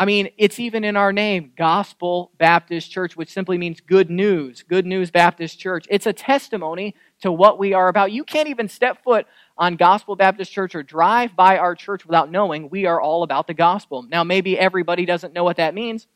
I 0.00 0.06
mean, 0.06 0.30
it's 0.38 0.58
even 0.58 0.82
in 0.82 0.96
our 0.96 1.12
name, 1.12 1.52
Gospel 1.58 2.30
Baptist 2.38 2.90
Church, 2.90 3.18
which 3.18 3.30
simply 3.30 3.58
means 3.58 3.82
good 3.82 4.08
news, 4.08 4.62
Good 4.62 4.86
News 4.86 5.10
Baptist 5.10 5.58
Church. 5.58 5.84
It's 5.90 6.06
a 6.06 6.12
testimony 6.14 6.94
to 7.20 7.30
what 7.30 7.58
we 7.58 7.74
are 7.74 7.88
about. 7.88 8.10
You 8.10 8.24
can't 8.24 8.48
even 8.48 8.66
step 8.66 9.04
foot 9.04 9.26
on 9.58 9.76
Gospel 9.76 10.16
Baptist 10.16 10.50
Church 10.52 10.74
or 10.74 10.82
drive 10.82 11.36
by 11.36 11.58
our 11.58 11.74
church 11.74 12.06
without 12.06 12.30
knowing 12.30 12.70
we 12.70 12.86
are 12.86 12.98
all 12.98 13.22
about 13.22 13.46
the 13.46 13.52
gospel. 13.52 14.02
Now, 14.02 14.24
maybe 14.24 14.58
everybody 14.58 15.04
doesn't 15.04 15.34
know 15.34 15.44
what 15.44 15.58
that 15.58 15.74
means, 15.74 16.06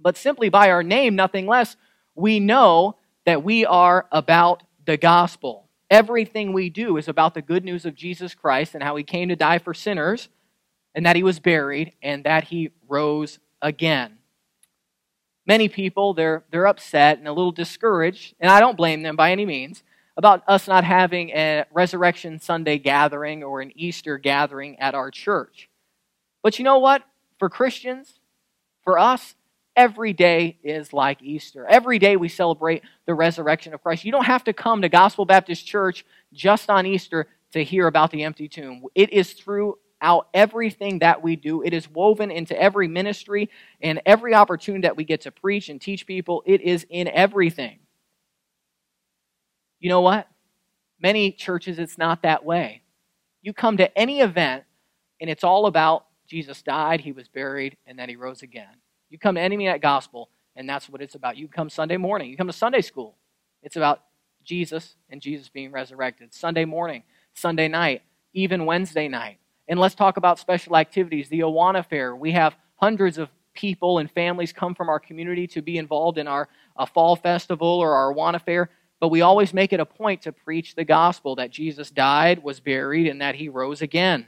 but 0.00 0.16
simply 0.16 0.48
by 0.48 0.70
our 0.70 0.82
name, 0.82 1.14
nothing 1.14 1.46
less, 1.46 1.76
we 2.14 2.40
know 2.40 2.96
that 3.26 3.44
we 3.44 3.66
are 3.66 4.06
about 4.12 4.62
the 4.86 4.96
gospel. 4.96 5.68
Everything 5.90 6.54
we 6.54 6.70
do 6.70 6.96
is 6.96 7.06
about 7.06 7.34
the 7.34 7.42
good 7.42 7.66
news 7.66 7.84
of 7.84 7.94
Jesus 7.94 8.34
Christ 8.34 8.74
and 8.74 8.82
how 8.82 8.96
he 8.96 9.04
came 9.04 9.28
to 9.28 9.36
die 9.36 9.58
for 9.58 9.74
sinners 9.74 10.30
and 10.94 11.06
that 11.06 11.16
he 11.16 11.22
was 11.22 11.38
buried, 11.38 11.92
and 12.02 12.24
that 12.24 12.44
he 12.44 12.70
rose 12.88 13.38
again. 13.62 14.18
Many 15.46 15.68
people, 15.68 16.14
they're, 16.14 16.44
they're 16.50 16.66
upset 16.66 17.18
and 17.18 17.26
a 17.26 17.32
little 17.32 17.52
discouraged, 17.52 18.34
and 18.40 18.50
I 18.50 18.60
don't 18.60 18.76
blame 18.76 19.02
them 19.02 19.16
by 19.16 19.32
any 19.32 19.46
means, 19.46 19.82
about 20.16 20.42
us 20.46 20.68
not 20.68 20.84
having 20.84 21.30
a 21.30 21.64
Resurrection 21.72 22.38
Sunday 22.40 22.78
gathering 22.78 23.42
or 23.42 23.60
an 23.60 23.72
Easter 23.74 24.18
gathering 24.18 24.78
at 24.78 24.94
our 24.94 25.10
church. 25.10 25.68
But 26.42 26.58
you 26.58 26.64
know 26.64 26.78
what? 26.78 27.02
For 27.38 27.48
Christians, 27.48 28.18
for 28.84 28.98
us, 28.98 29.34
every 29.76 30.12
day 30.12 30.58
is 30.62 30.92
like 30.92 31.22
Easter. 31.22 31.66
Every 31.66 31.98
day 31.98 32.16
we 32.16 32.28
celebrate 32.28 32.82
the 33.06 33.14
resurrection 33.14 33.72
of 33.72 33.82
Christ. 33.82 34.04
You 34.04 34.12
don't 34.12 34.26
have 34.26 34.44
to 34.44 34.52
come 34.52 34.82
to 34.82 34.88
Gospel 34.88 35.24
Baptist 35.24 35.66
Church 35.66 36.04
just 36.32 36.68
on 36.68 36.86
Easter 36.86 37.26
to 37.52 37.64
hear 37.64 37.86
about 37.86 38.10
the 38.10 38.24
empty 38.24 38.48
tomb. 38.48 38.84
It 38.94 39.12
is 39.12 39.32
through 39.32 39.78
out 40.02 40.28
everything 40.34 41.00
that 41.00 41.22
we 41.22 41.36
do. 41.36 41.62
It 41.62 41.72
is 41.72 41.88
woven 41.88 42.30
into 42.30 42.60
every 42.60 42.88
ministry 42.88 43.50
and 43.80 44.00
every 44.06 44.34
opportunity 44.34 44.82
that 44.82 44.96
we 44.96 45.04
get 45.04 45.22
to 45.22 45.30
preach 45.30 45.68
and 45.68 45.80
teach 45.80 46.06
people. 46.06 46.42
It 46.46 46.60
is 46.60 46.86
in 46.88 47.08
everything. 47.08 47.78
You 49.78 49.88
know 49.88 50.00
what? 50.00 50.28
Many 51.00 51.32
churches, 51.32 51.78
it's 51.78 51.98
not 51.98 52.22
that 52.22 52.44
way. 52.44 52.82
You 53.42 53.54
come 53.54 53.78
to 53.78 53.98
any 53.98 54.20
event, 54.20 54.64
and 55.20 55.30
it's 55.30 55.44
all 55.44 55.66
about 55.66 56.06
Jesus 56.26 56.62
died, 56.62 57.00
he 57.00 57.12
was 57.12 57.28
buried, 57.28 57.76
and 57.86 57.98
then 57.98 58.08
he 58.08 58.16
rose 58.16 58.42
again. 58.42 58.76
You 59.08 59.18
come 59.18 59.34
to 59.34 59.40
any 59.40 59.66
that 59.66 59.80
gospel, 59.80 60.30
and 60.54 60.68
that's 60.68 60.88
what 60.88 61.02
it's 61.02 61.14
about. 61.14 61.36
You 61.36 61.48
come 61.48 61.70
Sunday 61.70 61.96
morning, 61.96 62.30
you 62.30 62.36
come 62.36 62.46
to 62.46 62.52
Sunday 62.52 62.82
school. 62.82 63.16
It's 63.62 63.76
about 63.76 64.02
Jesus 64.44 64.94
and 65.08 65.20
Jesus 65.20 65.48
being 65.48 65.72
resurrected. 65.72 66.32
Sunday 66.32 66.64
morning, 66.64 67.02
Sunday 67.34 67.68
night, 67.68 68.02
even 68.32 68.66
Wednesday 68.66 69.08
night. 69.08 69.38
And 69.70 69.78
let's 69.78 69.94
talk 69.94 70.16
about 70.16 70.40
special 70.40 70.76
activities. 70.76 71.28
The 71.28 71.40
Awana 71.40 71.86
Fair. 71.86 72.16
We 72.16 72.32
have 72.32 72.56
hundreds 72.74 73.18
of 73.18 73.30
people 73.54 73.98
and 73.98 74.10
families 74.10 74.52
come 74.52 74.74
from 74.74 74.88
our 74.88 74.98
community 74.98 75.46
to 75.46 75.62
be 75.62 75.78
involved 75.78 76.18
in 76.18 76.26
our 76.26 76.48
fall 76.92 77.14
festival 77.14 77.68
or 77.68 77.94
our 77.94 78.12
Awana 78.12 78.42
Fair. 78.42 78.68
But 78.98 79.10
we 79.10 79.20
always 79.20 79.54
make 79.54 79.72
it 79.72 79.78
a 79.78 79.86
point 79.86 80.22
to 80.22 80.32
preach 80.32 80.74
the 80.74 80.84
gospel 80.84 81.36
that 81.36 81.52
Jesus 81.52 81.88
died, 81.88 82.42
was 82.42 82.58
buried, 82.58 83.06
and 83.06 83.20
that 83.20 83.36
he 83.36 83.48
rose 83.48 83.80
again. 83.80 84.26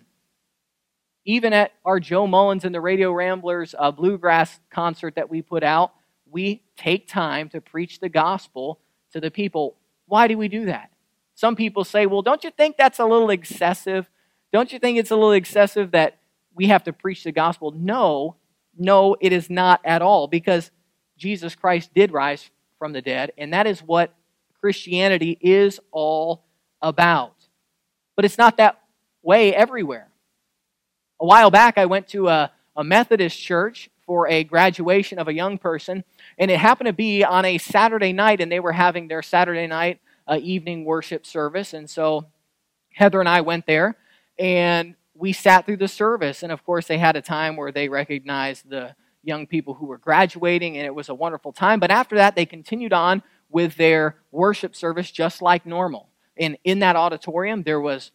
Even 1.24 1.52
at 1.52 1.72
our 1.84 1.98
Joe 1.98 2.28
Mullins 2.28 2.64
and 2.64 2.74
the 2.74 2.80
Radio 2.80 3.12
Ramblers 3.12 3.74
uh, 3.76 3.90
bluegrass 3.90 4.60
concert 4.70 5.16
that 5.16 5.28
we 5.28 5.42
put 5.42 5.64
out, 5.64 5.92
we 6.30 6.62
take 6.76 7.08
time 7.08 7.48
to 7.48 7.60
preach 7.60 7.98
the 7.98 8.08
gospel 8.08 8.78
to 9.12 9.20
the 9.20 9.30
people. 9.30 9.76
Why 10.06 10.28
do 10.28 10.38
we 10.38 10.46
do 10.46 10.66
that? 10.66 10.92
Some 11.34 11.56
people 11.56 11.82
say, 11.82 12.06
well, 12.06 12.22
don't 12.22 12.44
you 12.44 12.50
think 12.52 12.76
that's 12.76 13.00
a 13.00 13.04
little 13.04 13.30
excessive? 13.30 14.08
Don't 14.52 14.72
you 14.72 14.78
think 14.78 14.98
it's 14.98 15.10
a 15.10 15.16
little 15.16 15.32
excessive 15.32 15.92
that 15.92 16.18
we 16.54 16.66
have 16.66 16.84
to 16.84 16.92
preach 16.92 17.24
the 17.24 17.32
gospel? 17.32 17.70
No, 17.70 18.36
no, 18.76 19.16
it 19.20 19.32
is 19.32 19.48
not 19.48 19.80
at 19.84 20.02
all 20.02 20.26
because 20.26 20.70
Jesus 21.16 21.54
Christ 21.54 21.94
did 21.94 22.12
rise 22.12 22.50
from 22.78 22.92
the 22.92 23.02
dead, 23.02 23.32
and 23.38 23.52
that 23.52 23.66
is 23.66 23.80
what 23.80 24.14
Christianity 24.60 25.38
is 25.40 25.80
all 25.90 26.44
about. 26.80 27.34
But 28.14 28.24
it's 28.24 28.38
not 28.38 28.58
that 28.58 28.80
way 29.22 29.54
everywhere. 29.54 30.08
A 31.20 31.24
while 31.24 31.50
back, 31.50 31.78
I 31.78 31.86
went 31.86 32.08
to 32.08 32.28
a, 32.28 32.52
a 32.76 32.84
Methodist 32.84 33.38
church 33.38 33.88
for 34.04 34.28
a 34.28 34.44
graduation 34.44 35.18
of 35.18 35.28
a 35.28 35.32
young 35.32 35.56
person, 35.56 36.04
and 36.36 36.50
it 36.50 36.58
happened 36.58 36.88
to 36.88 36.92
be 36.92 37.24
on 37.24 37.44
a 37.44 37.58
Saturday 37.58 38.12
night, 38.12 38.40
and 38.40 38.50
they 38.50 38.60
were 38.60 38.72
having 38.72 39.08
their 39.08 39.22
Saturday 39.22 39.66
night 39.66 40.00
uh, 40.26 40.38
evening 40.42 40.84
worship 40.84 41.24
service. 41.24 41.72
And 41.72 41.88
so 41.88 42.26
Heather 42.92 43.20
and 43.20 43.28
I 43.28 43.40
went 43.40 43.66
there, 43.66 43.96
and 44.42 44.96
we 45.14 45.32
sat 45.32 45.64
through 45.64 45.76
the 45.76 45.86
service. 45.86 46.42
And 46.42 46.50
of 46.50 46.64
course, 46.64 46.88
they 46.88 46.98
had 46.98 47.14
a 47.14 47.22
time 47.22 47.54
where 47.54 47.70
they 47.70 47.88
recognized 47.88 48.68
the 48.68 48.96
young 49.22 49.46
people 49.46 49.74
who 49.74 49.86
were 49.86 49.98
graduating, 49.98 50.76
and 50.76 50.84
it 50.84 50.92
was 50.92 51.08
a 51.08 51.14
wonderful 51.14 51.52
time. 51.52 51.78
But 51.78 51.92
after 51.92 52.16
that, 52.16 52.34
they 52.34 52.44
continued 52.44 52.92
on 52.92 53.22
with 53.48 53.76
their 53.76 54.16
worship 54.32 54.74
service 54.74 55.12
just 55.12 55.42
like 55.42 55.64
normal. 55.64 56.08
And 56.36 56.58
in 56.64 56.80
that 56.80 56.96
auditorium, 56.96 57.62
there 57.62 57.80
was, 57.80 58.10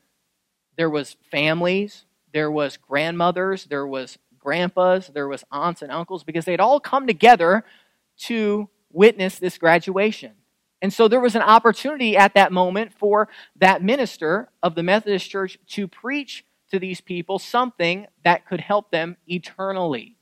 there 0.75 0.89
was 0.89 1.15
families, 1.31 2.03
there 2.33 2.51
was 2.51 2.75
grandmothers, 2.75 3.63
there 3.63 3.87
was 3.87 4.17
grandpas, 4.37 5.07
there 5.07 5.29
was 5.29 5.45
aunts 5.49 5.81
and 5.81 5.93
uncles, 5.93 6.25
because 6.25 6.43
they'd 6.43 6.59
all 6.59 6.81
come 6.81 7.07
together 7.07 7.63
to 8.17 8.67
witness 8.91 9.39
this 9.39 9.57
graduation. 9.57 10.33
And 10.81 10.93
so 10.93 11.07
there 11.07 11.19
was 11.19 11.35
an 11.35 11.41
opportunity 11.41 12.15
at 12.15 12.35
that 12.35 12.51
moment 12.51 12.93
for 12.93 13.29
that 13.55 13.81
minister 13.81 14.49
of 14.61 14.75
the 14.75 14.83
Methodist 14.83 15.29
Church 15.29 15.57
to 15.69 15.87
preach 15.87 16.45
to 16.71 16.79
these 16.79 17.01
people 17.01 17.39
something 17.39 18.07
that 18.23 18.45
could 18.45 18.61
help 18.61 18.91
them 18.91 19.17
eternally. 19.27 20.17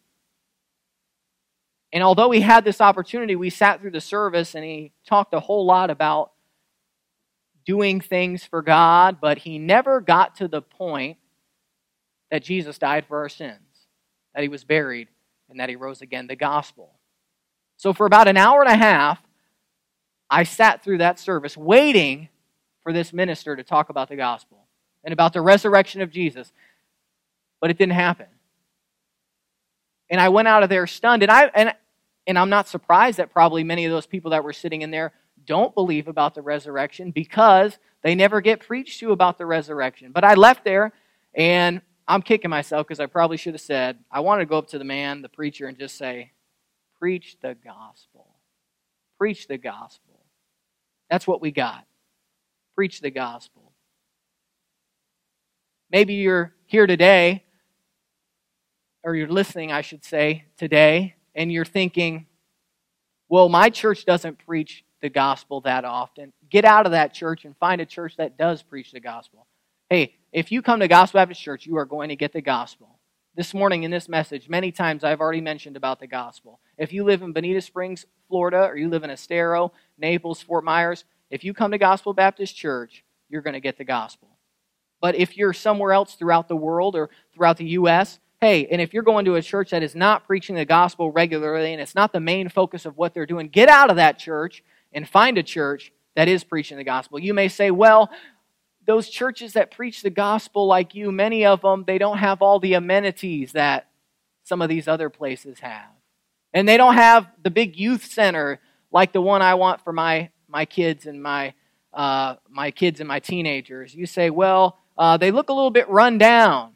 And 1.92 2.04
although 2.04 2.32
he 2.32 2.42
had 2.42 2.66
this 2.66 2.82
opportunity, 2.82 3.36
we 3.36 3.50
sat 3.50 3.82
through 3.82 3.92
the 3.92 4.02
service 4.02 4.56
and 4.56 4.64
he 4.64 4.92
talked 5.08 5.34
a 5.34 5.40
whole 5.40 5.66
lot 5.66 5.90
about 5.90 6.32
doing 7.66 8.00
things 8.00 8.46
for 8.46 8.62
God, 8.62 9.18
but 9.20 9.40
he 9.40 9.58
never 9.58 10.02
got 10.02 10.36
to 10.36 10.48
the 10.48 10.62
point 10.62 11.18
that 12.32 12.44
Jesus 12.44 12.78
died 12.78 13.06
for 13.08 13.20
our 13.20 13.30
sins, 13.30 13.88
that 14.34 14.44
he 14.44 14.50
was 14.50 14.64
buried, 14.64 15.08
and 15.50 15.60
that 15.60 15.70
he 15.70 15.76
rose 15.76 16.02
again, 16.02 16.28
the 16.28 16.36
gospel. 16.36 17.00
So 17.78 17.94
for 17.94 18.06
about 18.06 18.28
an 18.28 18.38
hour 18.38 18.62
and 18.62 18.72
a 18.72 18.78
half, 18.78 19.25
I 20.30 20.44
sat 20.44 20.84
through 20.84 21.00
that 21.00 21.20
service 21.20 21.56
waiting 21.56 22.30
for 22.84 22.94
this 22.94 23.14
minister 23.14 23.56
to 23.56 23.64
talk 23.64 23.90
about 23.90 24.10
the 24.10 24.16
gospel 24.16 24.66
and 25.04 25.14
about 25.14 25.34
the 25.34 25.42
resurrection 25.42 26.02
of 26.02 26.12
Jesus. 26.12 26.52
But 27.62 27.70
it 27.70 27.78
didn't 27.78 27.94
happen. 27.94 28.28
And 30.10 30.22
I 30.22 30.30
went 30.30 30.48
out 30.48 30.64
of 30.64 30.70
there 30.70 30.88
stunned. 30.88 31.24
And, 31.24 31.32
I, 31.32 31.46
and, 31.54 31.74
and 32.28 32.38
I'm 32.38 32.50
not 32.50 32.68
surprised 32.68 33.18
that 33.18 33.32
probably 33.32 33.64
many 33.64 33.86
of 33.86 33.92
those 33.92 34.06
people 34.06 34.32
that 34.32 34.44
were 34.44 34.54
sitting 34.54 34.82
in 34.82 34.92
there 34.92 35.14
don't 35.46 35.74
believe 35.74 36.08
about 36.08 36.36
the 36.36 36.42
resurrection 36.42 37.12
because 37.12 37.78
they 38.02 38.16
never 38.16 38.42
get 38.42 38.60
preached 38.60 39.00
to 39.00 39.12
about 39.12 39.38
the 39.38 39.46
resurrection. 39.46 40.12
But 40.12 40.24
I 40.24 40.36
left 40.36 40.64
there 40.64 40.94
and 41.34 41.82
I'm 42.08 42.22
kicking 42.22 42.50
myself 42.50 42.88
because 42.88 43.00
I 43.00 43.08
probably 43.08 43.38
should 43.38 43.54
have 43.54 43.62
said, 43.62 43.98
I 44.12 44.20
wanted 44.20 44.42
to 44.42 44.46
go 44.48 44.58
up 44.58 44.68
to 44.70 44.78
the 44.78 44.84
man, 44.84 45.22
the 45.22 45.30
preacher, 45.30 45.68
and 45.68 45.78
just 45.78 45.98
say, 45.98 46.32
Preach 47.00 47.38
the 47.42 47.56
gospel. 47.64 48.28
Preach 49.18 49.48
the 49.48 49.58
gospel. 49.58 50.05
That's 51.10 51.28
what 51.28 51.42
we 51.42 51.52
got. 51.52 51.86
Preach 52.76 53.02
the 53.02 53.12
gospel. 53.12 53.72
Maybe 55.92 56.16
you're 56.16 56.54
here 56.66 56.88
today, 56.88 57.44
or 59.04 59.16
you're 59.16 59.30
listening, 59.30 59.72
I 59.72 59.82
should 59.82 60.04
say, 60.04 60.46
today, 60.58 61.16
and 61.36 61.52
you're 61.52 61.64
thinking, 61.64 62.26
well, 63.30 63.50
my 63.50 63.70
church 63.70 64.06
doesn't 64.06 64.40
preach 64.46 64.84
the 65.02 65.10
gospel 65.10 65.62
that 65.62 65.86
often. 65.86 66.34
Get 66.50 66.66
out 66.66 66.86
of 66.86 66.92
that 66.94 67.14
church 67.14 67.46
and 67.46 67.56
find 67.58 67.82
a 67.82 67.86
church 67.86 68.18
that 68.18 68.38
does 68.38 68.64
preach 68.64 68.92
the 68.92 69.00
gospel. 69.00 69.46
Hey, 69.90 70.16
if 70.32 70.52
you 70.52 70.62
come 70.62 70.80
to 70.80 70.88
Gospel 70.88 71.20
Baptist 71.20 71.42
Church, 71.42 71.66
you 71.66 71.78
are 71.78 71.86
going 71.86 72.10
to 72.10 72.16
get 72.16 72.34
the 72.34 72.42
gospel. 72.42 73.00
This 73.36 73.54
morning 73.54 73.84
in 73.84 73.92
this 73.92 74.08
message, 74.08 74.48
many 74.48 74.72
times 74.72 75.04
I've 75.04 75.20
already 75.20 75.42
mentioned 75.42 75.76
about 75.76 76.00
the 76.00 76.08
gospel. 76.08 76.62
If 76.78 76.94
you 76.94 77.04
live 77.04 77.22
in 77.22 77.34
Bonita 77.34 77.60
Springs, 77.60 78.06
Florida, 78.30 78.64
or 78.64 78.78
you 78.78 78.88
live 78.88 79.04
in 79.04 79.10
Estero, 79.10 79.74
Naples, 79.98 80.42
Fort 80.42 80.64
Myers, 80.64 81.04
if 81.30 81.44
you 81.44 81.54
come 81.54 81.72
to 81.72 81.78
Gospel 81.78 82.14
Baptist 82.14 82.56
Church, 82.56 83.04
you're 83.28 83.42
going 83.42 83.56
to 83.56 83.60
get 83.60 83.78
the 83.78 83.84
gospel. 83.84 84.30
But 85.02 85.16
if 85.16 85.36
you're 85.36 85.52
somewhere 85.52 85.92
else 85.92 86.16
throughout 86.16 86.48
the 86.48 86.56
world 86.56 86.96
or 86.96 87.10
throughout 87.34 87.58
the 87.58 87.68
U.S., 87.72 88.20
hey, 88.40 88.68
and 88.68 88.80
if 88.80 88.94
you're 88.94 89.04
going 89.04 89.26
to 89.26 89.36
a 89.36 89.42
church 89.42 89.72
that 89.72 89.84
is 89.84 89.96
not 89.96 90.26
preaching 90.26 90.56
the 90.56 90.64
gospel 90.64 91.12
regularly 91.12 91.74
and 91.74 91.82
it's 91.82 91.94
not 91.94 92.14
the 92.14 92.22
main 92.22 92.48
focus 92.48 92.86
of 92.86 92.96
what 92.96 93.14
they're 93.14 93.26
doing, 93.26 93.50
get 93.50 93.68
out 93.68 93.90
of 93.90 93.98
that 93.98 94.18
church 94.18 94.64
and 94.94 95.10
find 95.10 95.38
a 95.38 95.44
church 95.44 95.92
that 96.16 96.30
is 96.30 96.46
preaching 96.46 96.78
the 96.78 96.86
gospel. 96.86 97.20
You 97.20 97.34
may 97.34 97.50
say, 97.50 97.70
well, 97.70 98.10
those 98.86 99.10
churches 99.10 99.54
that 99.54 99.72
preach 99.72 100.02
the 100.02 100.10
gospel 100.10 100.68
like 100.68 100.96
you, 100.96 101.12
many 101.12 101.46
of 101.46 101.62
them, 101.62 101.84
they 101.86 101.98
don't 101.98 102.18
have 102.18 102.42
all 102.42 102.60
the 102.60 102.74
amenities 102.74 103.54
that 103.54 103.88
some 104.44 104.62
of 104.62 104.70
these 104.70 104.88
other 104.88 105.10
places 105.10 105.60
have. 105.60 105.90
And 106.54 106.70
they 106.70 106.78
don't 106.78 106.94
have 106.94 107.28
the 107.44 107.50
big 107.50 107.76
youth 107.78 108.06
center 108.06 108.60
like 108.92 109.12
the 109.12 109.22
one 109.22 109.42
I 109.42 109.56
want 109.56 109.84
for 109.84 109.92
my, 109.92 110.30
my 110.48 110.66
kids 110.66 111.06
and 111.06 111.22
my, 111.22 111.54
uh, 111.94 112.36
my 112.50 112.72
kids 112.72 113.00
and 113.00 113.08
my 113.08 113.20
teenagers. 113.20 113.94
You 113.94 114.06
say, 114.06 114.30
well, 114.30 114.80
uh, 114.98 115.18
they 115.18 115.32
look 115.32 115.50
a 115.50 115.54
little 115.54 115.72
bit 115.72 115.90
run 115.90 116.18
down. 116.18 116.74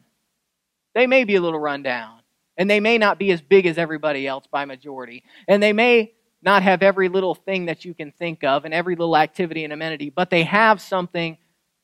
They 0.94 1.06
may 1.06 1.24
be 1.24 1.36
a 1.36 1.40
little 1.40 1.60
run 1.60 1.82
down. 1.82 2.18
And 2.56 2.68
they 2.68 2.80
may 2.80 2.98
not 2.98 3.18
be 3.18 3.30
as 3.30 3.40
big 3.40 3.64
as 3.64 3.78
everybody 3.78 4.26
else 4.26 4.46
by 4.50 4.64
majority. 4.64 5.22
And 5.48 5.62
they 5.62 5.72
may 5.72 6.12
not 6.42 6.62
have 6.62 6.82
every 6.82 7.08
little 7.08 7.34
thing 7.34 7.66
that 7.66 7.84
you 7.84 7.94
can 7.94 8.12
think 8.12 8.44
of 8.44 8.64
and 8.64 8.74
every 8.74 8.96
little 8.96 9.16
activity 9.16 9.64
and 9.64 9.72
amenity, 9.72 10.10
but 10.10 10.30
they 10.30 10.44
have 10.44 10.80
something 10.80 11.38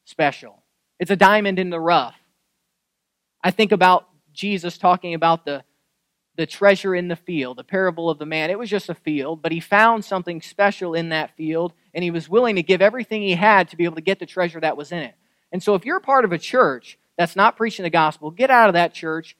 special. 0.06 0.62
It's 0.98 1.10
a 1.10 1.16
diamond 1.16 1.58
in 1.58 1.68
the 1.68 1.80
rough. 1.80 2.16
I 3.44 3.50
think 3.50 3.72
about 3.72 4.08
Jesus 4.32 4.78
talking 4.78 5.12
about 5.12 5.44
the, 5.44 5.62
the 6.36 6.46
treasure 6.46 6.94
in 6.94 7.08
the 7.08 7.16
field, 7.16 7.58
the 7.58 7.64
parable 7.64 8.08
of 8.08 8.18
the 8.18 8.24
man. 8.24 8.48
It 8.48 8.58
was 8.58 8.70
just 8.70 8.88
a 8.88 8.94
field, 8.94 9.42
but 9.42 9.52
he 9.52 9.60
found 9.60 10.04
something 10.04 10.40
special 10.40 10.94
in 10.94 11.10
that 11.10 11.36
field, 11.36 11.74
and 11.92 12.02
he 12.02 12.10
was 12.10 12.28
willing 12.28 12.56
to 12.56 12.62
give 12.62 12.80
everything 12.80 13.20
he 13.20 13.34
had 13.34 13.68
to 13.68 13.76
be 13.76 13.84
able 13.84 13.96
to 13.96 14.00
get 14.00 14.18
the 14.18 14.26
treasure 14.26 14.60
that 14.60 14.76
was 14.76 14.92
in 14.92 15.00
it. 15.00 15.14
And 15.52 15.62
so, 15.62 15.74
if 15.74 15.84
you're 15.84 16.00
part 16.00 16.24
of 16.24 16.32
a 16.32 16.38
church 16.38 16.98
that's 17.18 17.36
not 17.36 17.56
preaching 17.56 17.82
the 17.82 17.90
gospel, 17.90 18.30
get 18.30 18.50
out 18.50 18.68
of 18.68 18.74
that 18.74 18.94
church 18.94 19.36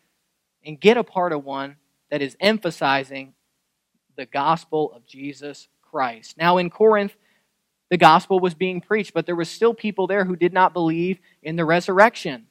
and 0.64 0.81
get 0.81 0.96
a 0.96 1.05
part 1.05 1.33
of 1.33 1.44
one 1.44 1.76
that 2.11 2.22
is 2.22 2.37
emphasizing 2.40 3.35
the 4.16 4.26
gospel 4.26 4.92
of 4.92 5.07
Jesus 5.07 5.68
Christ. 5.83 6.37
Now, 6.38 6.59
in 6.59 6.70
Corinth, 6.70 7.16
the 7.90 7.96
gospel 7.96 8.40
was 8.40 8.55
being 8.55 8.81
preached, 8.81 9.14
but 9.14 9.27
there 9.27 9.37
was 9.37 9.49
still 9.49 9.75
people 9.75 10.07
there 10.07 10.25
who 10.25 10.37
did 10.37 10.53
not 10.53 10.72
believe 10.72 11.18
in 11.42 11.57
the 11.57 11.64
resurrection, 11.64 12.46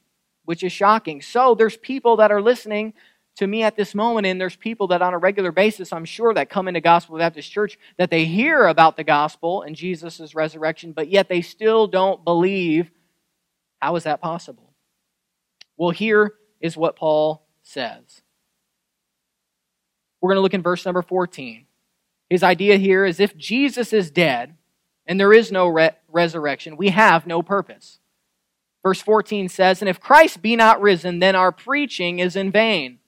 which 0.46 0.64
is 0.64 0.72
shocking. 0.72 1.22
So 1.22 1.56
there's 1.56 1.78
people 1.78 2.18
that 2.18 2.32
are 2.32 2.42
listening 2.42 2.94
to 3.38 3.48
me 3.48 3.64
at 3.64 3.76
this 3.76 3.94
moment, 3.94 4.26
and 4.26 4.40
there's 4.40 4.56
people 4.56 4.88
that 4.88 5.02
on 5.02 5.14
a 5.14 5.18
regular 5.18 5.52
basis, 5.52 5.92
I'm 5.92 6.06
sure, 6.06 6.34
that 6.34 6.50
come 6.50 6.70
into 6.70 6.80
Gospel 6.80 7.18
Baptist 7.18 7.52
Church 7.52 7.78
that 7.98 8.10
they 8.10 8.24
hear 8.24 8.68
about 8.68 8.96
the 8.96 9.04
gospel 9.04 9.64
and 9.64 9.76
Jesus' 9.76 10.34
resurrection, 10.34 10.94
but 10.94 11.10
yet 11.10 11.28
they 11.28 11.42
still 11.42 11.86
don't 11.86 12.24
believe. 12.24 12.90
How 13.82 13.98
is 13.98 14.04
that 14.04 14.22
possible? 14.22 14.74
Well, 15.76 15.90
here 15.90 16.36
is 16.62 16.78
what 16.78 16.96
Paul 16.96 17.46
says. 17.62 18.22
We're 20.22 20.30
going 20.30 20.38
to 20.38 20.42
look 20.42 20.54
in 20.54 20.64
verse 20.64 20.86
number 20.86 21.02
14. 21.02 21.66
His 22.30 22.42
idea 22.42 22.78
here 22.78 23.06
is 23.06 23.20
if 23.20 23.36
Jesus 23.36 23.92
is 23.92 24.10
dead, 24.10 24.56
and 25.08 25.20
there 25.20 25.34
is 25.34 25.52
no 25.52 25.68
re- 25.68 25.92
resurrection, 26.10 26.78
we 26.78 26.90
have 26.90 27.28
no 27.28 27.42
purpose. 27.42 28.00
Verse 28.84 29.02
14 29.02 29.50
says, 29.50 29.82
And 29.82 29.90
if 29.90 30.00
Christ 30.00 30.42
be 30.42 30.56
not 30.56 30.82
risen, 30.82 31.20
then 31.20 31.36
our 31.36 31.52
preaching 31.52 32.20
is 32.20 32.36
in 32.36 32.52
vain, 32.52 33.00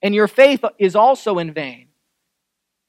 and 0.00 0.14
your 0.14 0.28
faith 0.28 0.64
is 0.78 0.94
also 0.94 1.38
in 1.38 1.52
vain. 1.52 1.88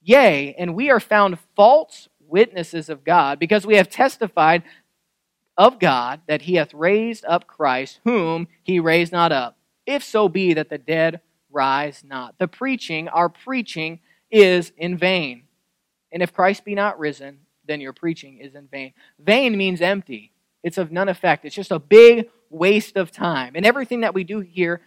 Yea, 0.01 0.55
and 0.57 0.75
we 0.75 0.89
are 0.89 0.99
found 0.99 1.39
false 1.55 2.07
witnesses 2.19 2.89
of 2.89 3.03
God, 3.03 3.39
because 3.39 3.65
we 3.65 3.75
have 3.75 3.89
testified 3.89 4.63
of 5.57 5.79
God 5.79 6.21
that 6.27 6.43
he 6.43 6.55
hath 6.55 6.73
raised 6.73 7.25
up 7.25 7.47
Christ, 7.47 7.99
whom 8.05 8.47
he 8.63 8.79
raised 8.79 9.12
not 9.12 9.31
up, 9.31 9.57
if 9.85 10.03
so 10.03 10.29
be 10.29 10.53
that 10.53 10.69
the 10.69 10.77
dead 10.77 11.21
rise 11.51 12.03
not. 12.05 12.35
The 12.38 12.47
preaching, 12.47 13.07
our 13.07 13.27
preaching, 13.27 13.99
is 14.31 14.71
in 14.77 14.97
vain. 14.97 15.43
And 16.12 16.23
if 16.23 16.33
Christ 16.33 16.63
be 16.63 16.75
not 16.75 16.99
risen, 16.99 17.39
then 17.69 17.79
your 17.79 17.93
preaching 17.93 18.39
is 18.39 18.55
in 18.55 18.67
vain. 18.67 18.93
Vain 19.19 19.55
means 19.58 19.82
empty, 19.82 20.34
it's 20.63 20.77
of 20.77 20.91
none 20.91 21.08
effect. 21.08 21.45
It's 21.45 21.55
just 21.55 21.71
a 21.71 21.79
big 21.79 22.29
waste 22.49 22.97
of 22.97 23.12
time. 23.12 23.53
And 23.55 23.65
everything 23.65 24.01
that 24.01 24.13
we 24.13 24.25
do 24.25 24.39
here 24.41 24.82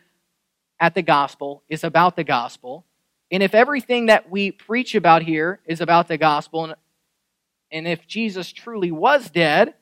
at 0.78 0.94
the 0.94 1.02
gospel 1.02 1.62
is 1.68 1.84
about 1.84 2.16
the 2.16 2.24
gospel. 2.24 2.84
And 3.30 3.42
if 3.42 3.54
everything 3.54 4.06
that 4.06 4.30
we 4.30 4.50
preach 4.50 4.94
about 4.94 5.22
here 5.22 5.60
is 5.64 5.80
about 5.80 6.08
the 6.08 6.18
gospel, 6.18 6.64
and 6.64 6.74
and 7.72 7.88
if 7.88 8.06
Jesus 8.06 8.52
truly 8.52 8.92
was 8.92 9.30
dead, 9.30 9.74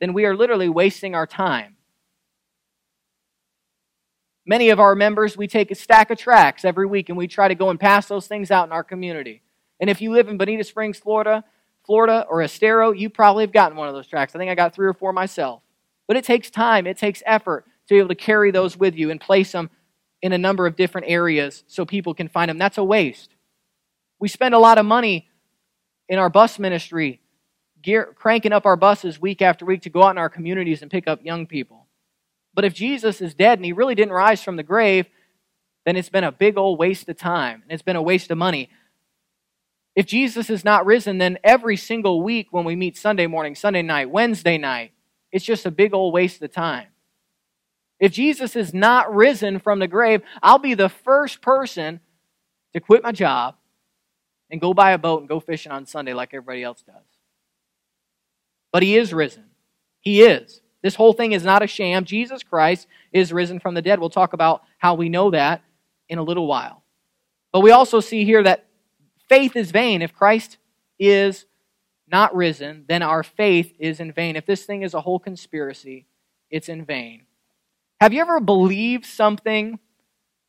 then 0.00 0.14
we 0.14 0.24
are 0.24 0.34
literally 0.34 0.68
wasting 0.68 1.14
our 1.14 1.26
time. 1.26 1.76
Many 4.46 4.70
of 4.70 4.80
our 4.80 4.94
members, 4.94 5.36
we 5.36 5.46
take 5.46 5.70
a 5.70 5.74
stack 5.74 6.10
of 6.10 6.18
tracts 6.18 6.64
every 6.64 6.86
week 6.86 7.08
and 7.08 7.18
we 7.18 7.28
try 7.28 7.48
to 7.48 7.54
go 7.54 7.70
and 7.70 7.78
pass 7.78 8.08
those 8.08 8.26
things 8.26 8.50
out 8.50 8.66
in 8.66 8.72
our 8.72 8.84
community. 8.84 9.42
And 9.78 9.90
if 9.90 10.00
you 10.00 10.10
live 10.12 10.28
in 10.28 10.38
Bonita 10.38 10.64
Springs, 10.64 10.98
Florida, 10.98 11.44
Florida 11.86 12.26
or 12.28 12.42
Estero, 12.42 12.92
you 12.92 13.10
probably 13.10 13.44
have 13.44 13.52
gotten 13.52 13.76
one 13.76 13.88
of 13.88 13.94
those 13.94 14.06
tracts. 14.06 14.34
I 14.34 14.38
think 14.38 14.50
I 14.50 14.54
got 14.54 14.74
three 14.74 14.86
or 14.86 14.94
four 14.94 15.12
myself. 15.12 15.62
But 16.06 16.16
it 16.16 16.24
takes 16.24 16.50
time, 16.50 16.86
it 16.86 16.98
takes 16.98 17.22
effort 17.26 17.64
to 17.88 17.94
be 17.94 17.98
able 17.98 18.08
to 18.08 18.14
carry 18.14 18.50
those 18.50 18.76
with 18.76 18.94
you 18.94 19.10
and 19.10 19.20
place 19.20 19.52
them 19.52 19.70
in 20.22 20.32
a 20.32 20.38
number 20.38 20.66
of 20.66 20.76
different 20.76 21.06
areas 21.08 21.64
so 21.66 21.84
people 21.84 22.14
can 22.14 22.28
find 22.28 22.48
them. 22.48 22.58
That's 22.58 22.78
a 22.78 22.84
waste. 22.84 23.34
We 24.18 24.28
spend 24.28 24.54
a 24.54 24.58
lot 24.58 24.78
of 24.78 24.86
money 24.86 25.28
in 26.08 26.18
our 26.18 26.30
bus 26.30 26.58
ministry 26.58 27.20
gear, 27.82 28.14
cranking 28.14 28.52
up 28.52 28.66
our 28.66 28.76
buses 28.76 29.20
week 29.20 29.42
after 29.42 29.64
week 29.64 29.82
to 29.82 29.90
go 29.90 30.02
out 30.02 30.10
in 30.12 30.18
our 30.18 30.30
communities 30.30 30.82
and 30.82 30.90
pick 30.90 31.06
up 31.06 31.20
young 31.22 31.46
people. 31.46 31.86
But 32.54 32.64
if 32.64 32.72
Jesus 32.72 33.20
is 33.20 33.34
dead 33.34 33.58
and 33.58 33.64
he 33.64 33.72
really 33.72 33.94
didn't 33.94 34.12
rise 34.12 34.42
from 34.42 34.56
the 34.56 34.62
grave, 34.62 35.06
then 35.84 35.96
it's 35.96 36.08
been 36.08 36.24
a 36.24 36.32
big 36.32 36.56
old 36.56 36.78
waste 36.78 37.08
of 37.08 37.18
time 37.18 37.62
and 37.62 37.72
it's 37.72 37.82
been 37.82 37.96
a 37.96 38.02
waste 38.02 38.30
of 38.30 38.38
money. 38.38 38.70
If 39.94 40.06
Jesus 40.06 40.50
is 40.50 40.64
not 40.64 40.86
risen, 40.86 41.18
then 41.18 41.38
every 41.44 41.76
single 41.76 42.22
week 42.22 42.48
when 42.50 42.64
we 42.64 42.74
meet 42.74 42.96
Sunday 42.96 43.26
morning, 43.26 43.54
Sunday 43.54 43.82
night, 43.82 44.10
Wednesday 44.10 44.58
night, 44.58 44.92
it's 45.30 45.44
just 45.44 45.66
a 45.66 45.70
big 45.70 45.94
old 45.94 46.12
waste 46.12 46.42
of 46.42 46.52
time. 46.52 46.88
If 48.00 48.12
Jesus 48.12 48.56
is 48.56 48.74
not 48.74 49.14
risen 49.14 49.60
from 49.60 49.78
the 49.78 49.86
grave, 49.86 50.22
I'll 50.42 50.58
be 50.58 50.74
the 50.74 50.88
first 50.88 51.40
person 51.40 52.00
to 52.72 52.80
quit 52.80 53.02
my 53.02 53.12
job 53.12 53.56
and 54.50 54.60
go 54.60 54.74
buy 54.74 54.92
a 54.92 54.98
boat 54.98 55.20
and 55.20 55.28
go 55.28 55.40
fishing 55.40 55.72
on 55.72 55.86
Sunday 55.86 56.12
like 56.12 56.34
everybody 56.34 56.62
else 56.62 56.82
does. 56.82 56.96
But 58.72 58.82
he 58.82 58.96
is 58.96 59.14
risen. 59.14 59.44
He 60.00 60.22
is. 60.22 60.60
This 60.82 60.96
whole 60.96 61.12
thing 61.12 61.32
is 61.32 61.44
not 61.44 61.62
a 61.62 61.66
sham. 61.66 62.04
Jesus 62.04 62.42
Christ 62.42 62.88
is 63.12 63.32
risen 63.32 63.60
from 63.60 63.74
the 63.74 63.80
dead. 63.80 64.00
We'll 64.00 64.10
talk 64.10 64.32
about 64.32 64.64
how 64.76 64.94
we 64.94 65.08
know 65.08 65.30
that 65.30 65.62
in 66.08 66.18
a 66.18 66.22
little 66.22 66.46
while. 66.46 66.82
But 67.52 67.60
we 67.60 67.70
also 67.70 68.00
see 68.00 68.24
here 68.24 68.42
that 68.42 68.66
faith 69.28 69.56
is 69.56 69.70
vain. 69.70 70.02
If 70.02 70.14
Christ 70.14 70.58
is 70.98 71.46
not 72.06 72.34
risen, 72.34 72.84
then 72.88 73.02
our 73.02 73.22
faith 73.22 73.74
is 73.78 74.00
in 74.00 74.12
vain. 74.12 74.36
If 74.36 74.46
this 74.46 74.64
thing 74.64 74.82
is 74.82 74.94
a 74.94 75.00
whole 75.00 75.18
conspiracy, 75.18 76.06
it's 76.50 76.68
in 76.68 76.84
vain. 76.84 77.26
Have 78.00 78.12
you 78.12 78.20
ever 78.20 78.40
believed 78.40 79.06
something 79.06 79.78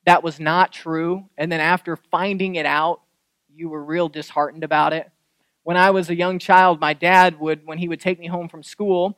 that 0.05 0.23
was 0.23 0.39
not 0.39 0.71
true, 0.71 1.29
and 1.37 1.51
then 1.51 1.61
after 1.61 1.95
finding 1.95 2.55
it 2.55 2.65
out, 2.65 3.01
you 3.49 3.69
were 3.69 3.83
real 3.83 4.09
disheartened 4.09 4.63
about 4.63 4.93
it? 4.93 5.09
When 5.63 5.77
I 5.77 5.91
was 5.91 6.09
a 6.09 6.15
young 6.15 6.37
child, 6.37 6.79
my 6.79 6.93
dad 6.93 7.39
would, 7.39 7.65
when 7.65 7.77
he 7.77 7.87
would 7.87 7.99
take 7.99 8.19
me 8.19 8.27
home 8.27 8.49
from 8.49 8.61
school, 8.61 9.17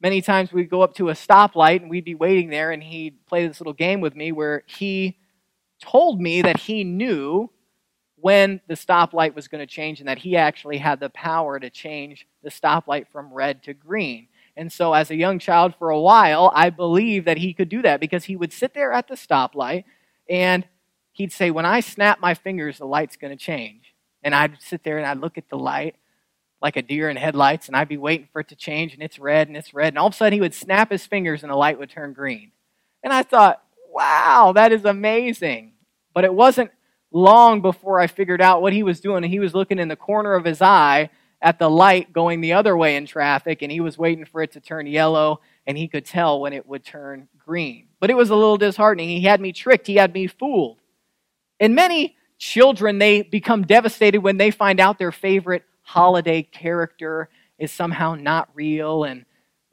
many 0.00 0.22
times 0.22 0.52
we'd 0.52 0.70
go 0.70 0.82
up 0.82 0.94
to 0.94 1.10
a 1.10 1.14
stoplight 1.14 1.82
and 1.82 1.90
we'd 1.90 2.04
be 2.04 2.14
waiting 2.14 2.48
there, 2.48 2.70
and 2.70 2.82
he'd 2.82 3.26
play 3.26 3.46
this 3.46 3.60
little 3.60 3.74
game 3.74 4.00
with 4.00 4.14
me 4.14 4.32
where 4.32 4.62
he 4.66 5.18
told 5.82 6.20
me 6.20 6.40
that 6.40 6.60
he 6.60 6.84
knew 6.84 7.50
when 8.24 8.58
the 8.68 8.74
stoplight 8.74 9.34
was 9.34 9.48
going 9.48 9.60
to 9.60 9.66
change 9.66 10.00
and 10.00 10.08
that 10.08 10.16
he 10.16 10.34
actually 10.34 10.78
had 10.78 10.98
the 10.98 11.10
power 11.10 11.60
to 11.60 11.68
change 11.68 12.26
the 12.42 12.48
stoplight 12.48 13.06
from 13.12 13.30
red 13.30 13.62
to 13.62 13.74
green. 13.74 14.26
And 14.56 14.72
so, 14.72 14.94
as 14.94 15.10
a 15.10 15.14
young 15.14 15.38
child, 15.38 15.74
for 15.78 15.90
a 15.90 16.00
while, 16.00 16.50
I 16.54 16.70
believed 16.70 17.26
that 17.26 17.36
he 17.36 17.52
could 17.52 17.68
do 17.68 17.82
that 17.82 18.00
because 18.00 18.24
he 18.24 18.34
would 18.34 18.50
sit 18.50 18.72
there 18.72 18.94
at 18.94 19.08
the 19.08 19.14
stoplight 19.14 19.84
and 20.26 20.66
he'd 21.12 21.34
say, 21.34 21.50
When 21.50 21.66
I 21.66 21.80
snap 21.80 22.18
my 22.18 22.32
fingers, 22.32 22.78
the 22.78 22.86
light's 22.86 23.18
going 23.18 23.36
to 23.36 23.44
change. 23.44 23.94
And 24.22 24.34
I'd 24.34 24.56
sit 24.58 24.84
there 24.84 24.96
and 24.96 25.06
I'd 25.06 25.20
look 25.20 25.36
at 25.36 25.50
the 25.50 25.58
light 25.58 25.96
like 26.62 26.76
a 26.76 26.82
deer 26.82 27.10
in 27.10 27.18
headlights 27.18 27.66
and 27.66 27.76
I'd 27.76 27.88
be 27.88 27.98
waiting 27.98 28.28
for 28.32 28.40
it 28.40 28.48
to 28.48 28.56
change 28.56 28.94
and 28.94 29.02
it's 29.02 29.18
red 29.18 29.48
and 29.48 29.56
it's 29.58 29.74
red. 29.74 29.88
And 29.88 29.98
all 29.98 30.06
of 30.06 30.14
a 30.14 30.16
sudden, 30.16 30.32
he 30.32 30.40
would 30.40 30.54
snap 30.54 30.90
his 30.90 31.04
fingers 31.04 31.42
and 31.42 31.52
the 31.52 31.56
light 31.56 31.78
would 31.78 31.90
turn 31.90 32.14
green. 32.14 32.52
And 33.02 33.12
I 33.12 33.22
thought, 33.22 33.62
Wow, 33.92 34.52
that 34.54 34.72
is 34.72 34.86
amazing. 34.86 35.72
But 36.14 36.24
it 36.24 36.32
wasn't 36.32 36.70
long 37.14 37.62
before 37.62 38.00
I 38.00 38.08
figured 38.08 38.42
out 38.42 38.60
what 38.60 38.72
he 38.72 38.82
was 38.82 39.00
doing. 39.00 39.22
He 39.22 39.38
was 39.38 39.54
looking 39.54 39.78
in 39.78 39.88
the 39.88 39.96
corner 39.96 40.34
of 40.34 40.44
his 40.44 40.60
eye 40.60 41.08
at 41.40 41.58
the 41.58 41.70
light 41.70 42.12
going 42.12 42.40
the 42.40 42.54
other 42.54 42.76
way 42.76 42.96
in 42.96 43.06
traffic, 43.06 43.62
and 43.62 43.70
he 43.70 43.80
was 43.80 43.96
waiting 43.96 44.24
for 44.24 44.42
it 44.42 44.52
to 44.52 44.60
turn 44.60 44.86
yellow, 44.86 45.40
and 45.66 45.78
he 45.78 45.86
could 45.86 46.04
tell 46.04 46.40
when 46.40 46.52
it 46.52 46.66
would 46.66 46.84
turn 46.84 47.28
green. 47.38 47.86
But 48.00 48.10
it 48.10 48.16
was 48.16 48.30
a 48.30 48.34
little 48.34 48.56
disheartening. 48.56 49.08
He 49.08 49.22
had 49.22 49.40
me 49.40 49.52
tricked, 49.52 49.86
he 49.86 49.94
had 49.94 50.12
me 50.12 50.26
fooled. 50.26 50.78
And 51.60 51.74
many 51.74 52.16
children, 52.36 52.98
they 52.98 53.22
become 53.22 53.62
devastated 53.62 54.18
when 54.20 54.36
they 54.36 54.50
find 54.50 54.80
out 54.80 54.98
their 54.98 55.12
favorite 55.12 55.64
holiday 55.82 56.42
character 56.42 57.28
is 57.58 57.70
somehow 57.70 58.16
not 58.16 58.48
real. 58.54 59.04
And 59.04 59.24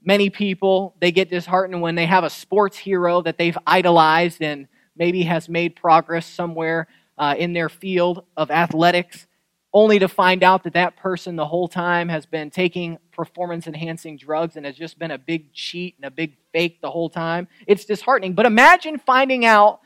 many 0.04 0.30
people, 0.30 0.94
they 1.00 1.12
get 1.12 1.30
disheartened 1.30 1.82
when 1.82 1.96
they 1.96 2.06
have 2.06 2.24
a 2.24 2.30
sports 2.30 2.78
hero 2.78 3.22
that 3.24 3.40
they've 3.40 3.58
idolized 3.66 4.44
and 4.44 4.68
maybe 4.96 5.24
has 5.24 5.50
made 5.50 5.76
progress 5.76 6.28
somewhere 6.28 6.88
uh, 7.22 7.36
in 7.38 7.54
their 7.54 7.70
field 7.70 8.26
of 8.36 8.50
athletics 8.50 9.28
only 9.74 10.00
to 10.00 10.08
find 10.08 10.44
out 10.44 10.64
that 10.64 10.74
that 10.74 10.98
person 10.98 11.36
the 11.36 11.46
whole 11.46 11.68
time 11.68 12.10
has 12.10 12.26
been 12.26 12.50
taking 12.50 12.98
performance 13.12 13.68
enhancing 13.68 14.18
drugs 14.18 14.58
and 14.58 14.66
has 14.66 14.76
just 14.76 15.00
been 15.00 15.12
a 15.12 15.18
big 15.18 15.54
cheat 15.54 15.96
and 15.98 16.06
a 16.06 16.12
big 16.12 16.36
fake 16.52 16.82
the 16.82 16.90
whole 16.90 17.10
time. 17.10 17.48
It's 17.68 17.86
disheartening. 17.86 18.34
But 18.34 18.48
imagine 18.48 18.98
finding 18.98 19.46
out 19.46 19.80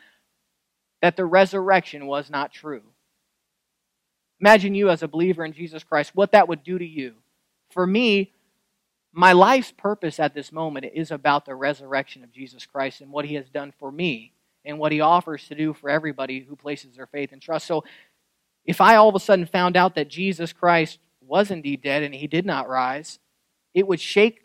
that 1.02 1.18
the 1.18 1.26
resurrection 1.26 2.08
was 2.08 2.32
not 2.32 2.52
true. 2.52 2.82
Imagine 4.40 4.74
you 4.74 4.90
as 4.90 5.04
a 5.04 5.08
believer 5.08 5.46
in 5.46 5.54
Jesus 5.54 5.84
Christ, 5.84 6.12
what 6.16 6.32
that 6.32 6.48
would 6.48 6.64
do 6.64 6.80
to 6.80 6.86
you. 6.86 7.16
For 7.70 7.86
me, 7.86 8.32
my 9.12 9.34
life's 9.34 9.72
purpose 9.72 10.20
at 10.20 10.34
this 10.34 10.52
moment 10.52 10.88
is 10.94 11.12
about 11.12 11.46
the 11.46 11.56
resurrection 11.56 12.24
of 12.24 12.32
Jesus 12.32 12.66
Christ 12.66 13.02
and 13.02 13.12
what 13.12 13.26
he 13.26 13.36
has 13.36 13.50
done 13.50 13.74
for 13.78 13.92
me 13.92 14.35
and 14.66 14.80
what 14.80 14.92
he 14.92 15.02
offers 15.02 15.48
to 15.48 15.56
do 15.56 15.74
for 15.74 15.90
everybody 15.90 16.40
who 16.40 16.56
places 16.56 16.96
their 16.96 17.08
faith 17.08 17.32
and 17.32 17.42
trust. 17.42 17.68
So 17.68 17.84
if 18.66 18.82
I 18.82 18.96
all 18.96 19.10
of 19.10 19.16
a 19.16 19.20
sudden 19.20 19.46
found 19.46 19.78
out 19.78 19.96
that 19.96 20.10
Jesus 20.10 20.54
Christ 20.54 21.00
was 21.22 21.52
indeed 21.52 21.82
dead 21.82 22.04
and 22.04 22.14
he 22.14 22.28
did 22.28 22.46
not 22.46 22.68
rise, 22.68 23.20
it 23.74 23.88
would 23.88 24.00
shake 24.00 24.44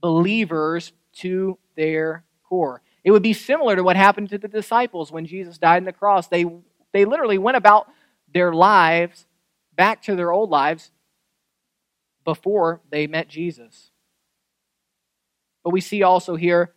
believers 0.00 0.92
to 1.12 1.58
their 1.76 2.24
core. 2.48 2.82
It 3.04 3.10
would 3.10 3.22
be 3.22 3.32
similar 3.32 3.76
to 3.76 3.82
what 3.82 3.96
happened 3.96 4.30
to 4.30 4.38
the 4.38 4.48
disciples 4.48 5.12
when 5.12 5.26
Jesus 5.26 5.58
died 5.58 5.78
on 5.78 5.84
the 5.84 5.92
cross. 5.92 6.28
They, 6.28 6.46
they 6.92 7.04
literally 7.04 7.38
went 7.38 7.56
about 7.56 7.88
their 8.32 8.52
lives 8.52 9.26
back 9.74 10.02
to 10.02 10.14
their 10.14 10.32
old 10.32 10.50
lives 10.50 10.90
before 12.24 12.80
they 12.90 13.06
met 13.06 13.28
Jesus. 13.28 13.90
But 15.64 15.70
we 15.70 15.80
see 15.80 16.02
also 16.02 16.36
here 16.36 16.72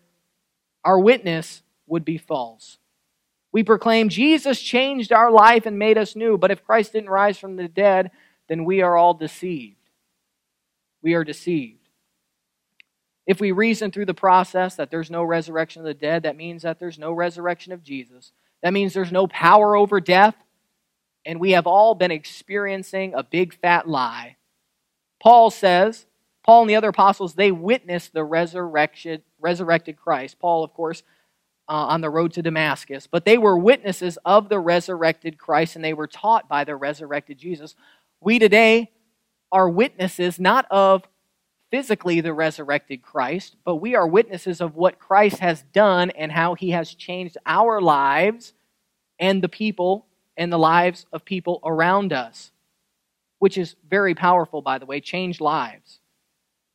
our 0.83 0.99
witness 0.99 1.62
would 1.93 2.03
be 2.03 2.17
false. 2.17 2.79
We 3.51 3.63
proclaim 3.63 4.09
Jesus 4.09 4.59
changed 4.59 5.13
our 5.13 5.29
life 5.29 5.67
and 5.67 5.77
made 5.77 5.97
us 5.97 6.15
new, 6.15 6.39
but 6.39 6.49
if 6.49 6.65
Christ 6.65 6.91
didn't 6.91 7.11
rise 7.11 7.37
from 7.37 7.55
the 7.55 7.67
dead, 7.67 8.09
then 8.49 8.65
we 8.65 8.81
are 8.81 8.97
all 8.97 9.13
deceived. 9.13 9.77
We 11.03 11.13
are 11.13 11.23
deceived. 11.23 11.87
If 13.27 13.39
we 13.39 13.51
reason 13.51 13.91
through 13.91 14.07
the 14.07 14.13
process 14.13 14.75
that 14.75 14.89
there's 14.89 15.11
no 15.11 15.23
resurrection 15.23 15.81
of 15.81 15.85
the 15.85 15.93
dead, 15.93 16.23
that 16.23 16.35
means 16.35 16.63
that 16.63 16.79
there's 16.79 16.97
no 16.97 17.13
resurrection 17.13 17.71
of 17.71 17.83
Jesus. 17.83 18.31
That 18.63 18.73
means 18.73 18.93
there's 18.93 19.11
no 19.11 19.27
power 19.27 19.75
over 19.75 20.01
death, 20.01 20.35
and 21.25 21.39
we 21.39 21.51
have 21.51 21.67
all 21.67 21.93
been 21.93 22.11
experiencing 22.11 23.13
a 23.13 23.23
big 23.23 23.53
fat 23.53 23.87
lie. 23.87 24.37
Paul 25.21 25.51
says, 25.51 26.07
Paul 26.43 26.61
and 26.61 26.69
the 26.69 26.75
other 26.75 26.89
apostles, 26.89 27.35
they 27.35 27.51
witnessed 27.51 28.13
the 28.13 28.23
resurrection, 28.23 29.21
resurrected 29.39 29.95
Christ. 29.95 30.39
Paul, 30.39 30.63
of 30.63 30.73
course, 30.73 31.03
uh, 31.69 31.71
on 31.71 32.01
the 32.01 32.09
road 32.09 32.33
to 32.33 32.41
Damascus, 32.41 33.07
but 33.07 33.25
they 33.25 33.37
were 33.37 33.57
witnesses 33.57 34.17
of 34.25 34.49
the 34.49 34.59
resurrected 34.59 35.37
Christ 35.37 35.75
and 35.75 35.83
they 35.83 35.93
were 35.93 36.07
taught 36.07 36.49
by 36.49 36.63
the 36.63 36.75
resurrected 36.75 37.37
Jesus. 37.37 37.75
We 38.19 38.39
today 38.39 38.91
are 39.51 39.69
witnesses 39.69 40.39
not 40.39 40.65
of 40.69 41.03
physically 41.71 42.21
the 42.21 42.33
resurrected 42.33 43.01
Christ, 43.01 43.55
but 43.63 43.77
we 43.77 43.95
are 43.95 44.05
witnesses 44.05 44.61
of 44.61 44.75
what 44.75 44.99
Christ 44.99 45.39
has 45.39 45.63
done 45.73 46.11
and 46.11 46.31
how 46.31 46.53
he 46.53 46.71
has 46.71 46.93
changed 46.93 47.37
our 47.45 47.81
lives 47.81 48.53
and 49.17 49.41
the 49.41 49.49
people 49.49 50.05
and 50.37 50.51
the 50.51 50.59
lives 50.59 51.05
of 51.13 51.23
people 51.23 51.59
around 51.63 52.11
us, 52.11 52.51
which 53.39 53.57
is 53.57 53.75
very 53.89 54.13
powerful, 54.13 54.61
by 54.61 54.77
the 54.77 54.85
way, 54.85 54.99
changed 54.99 55.41
lives. 55.41 55.99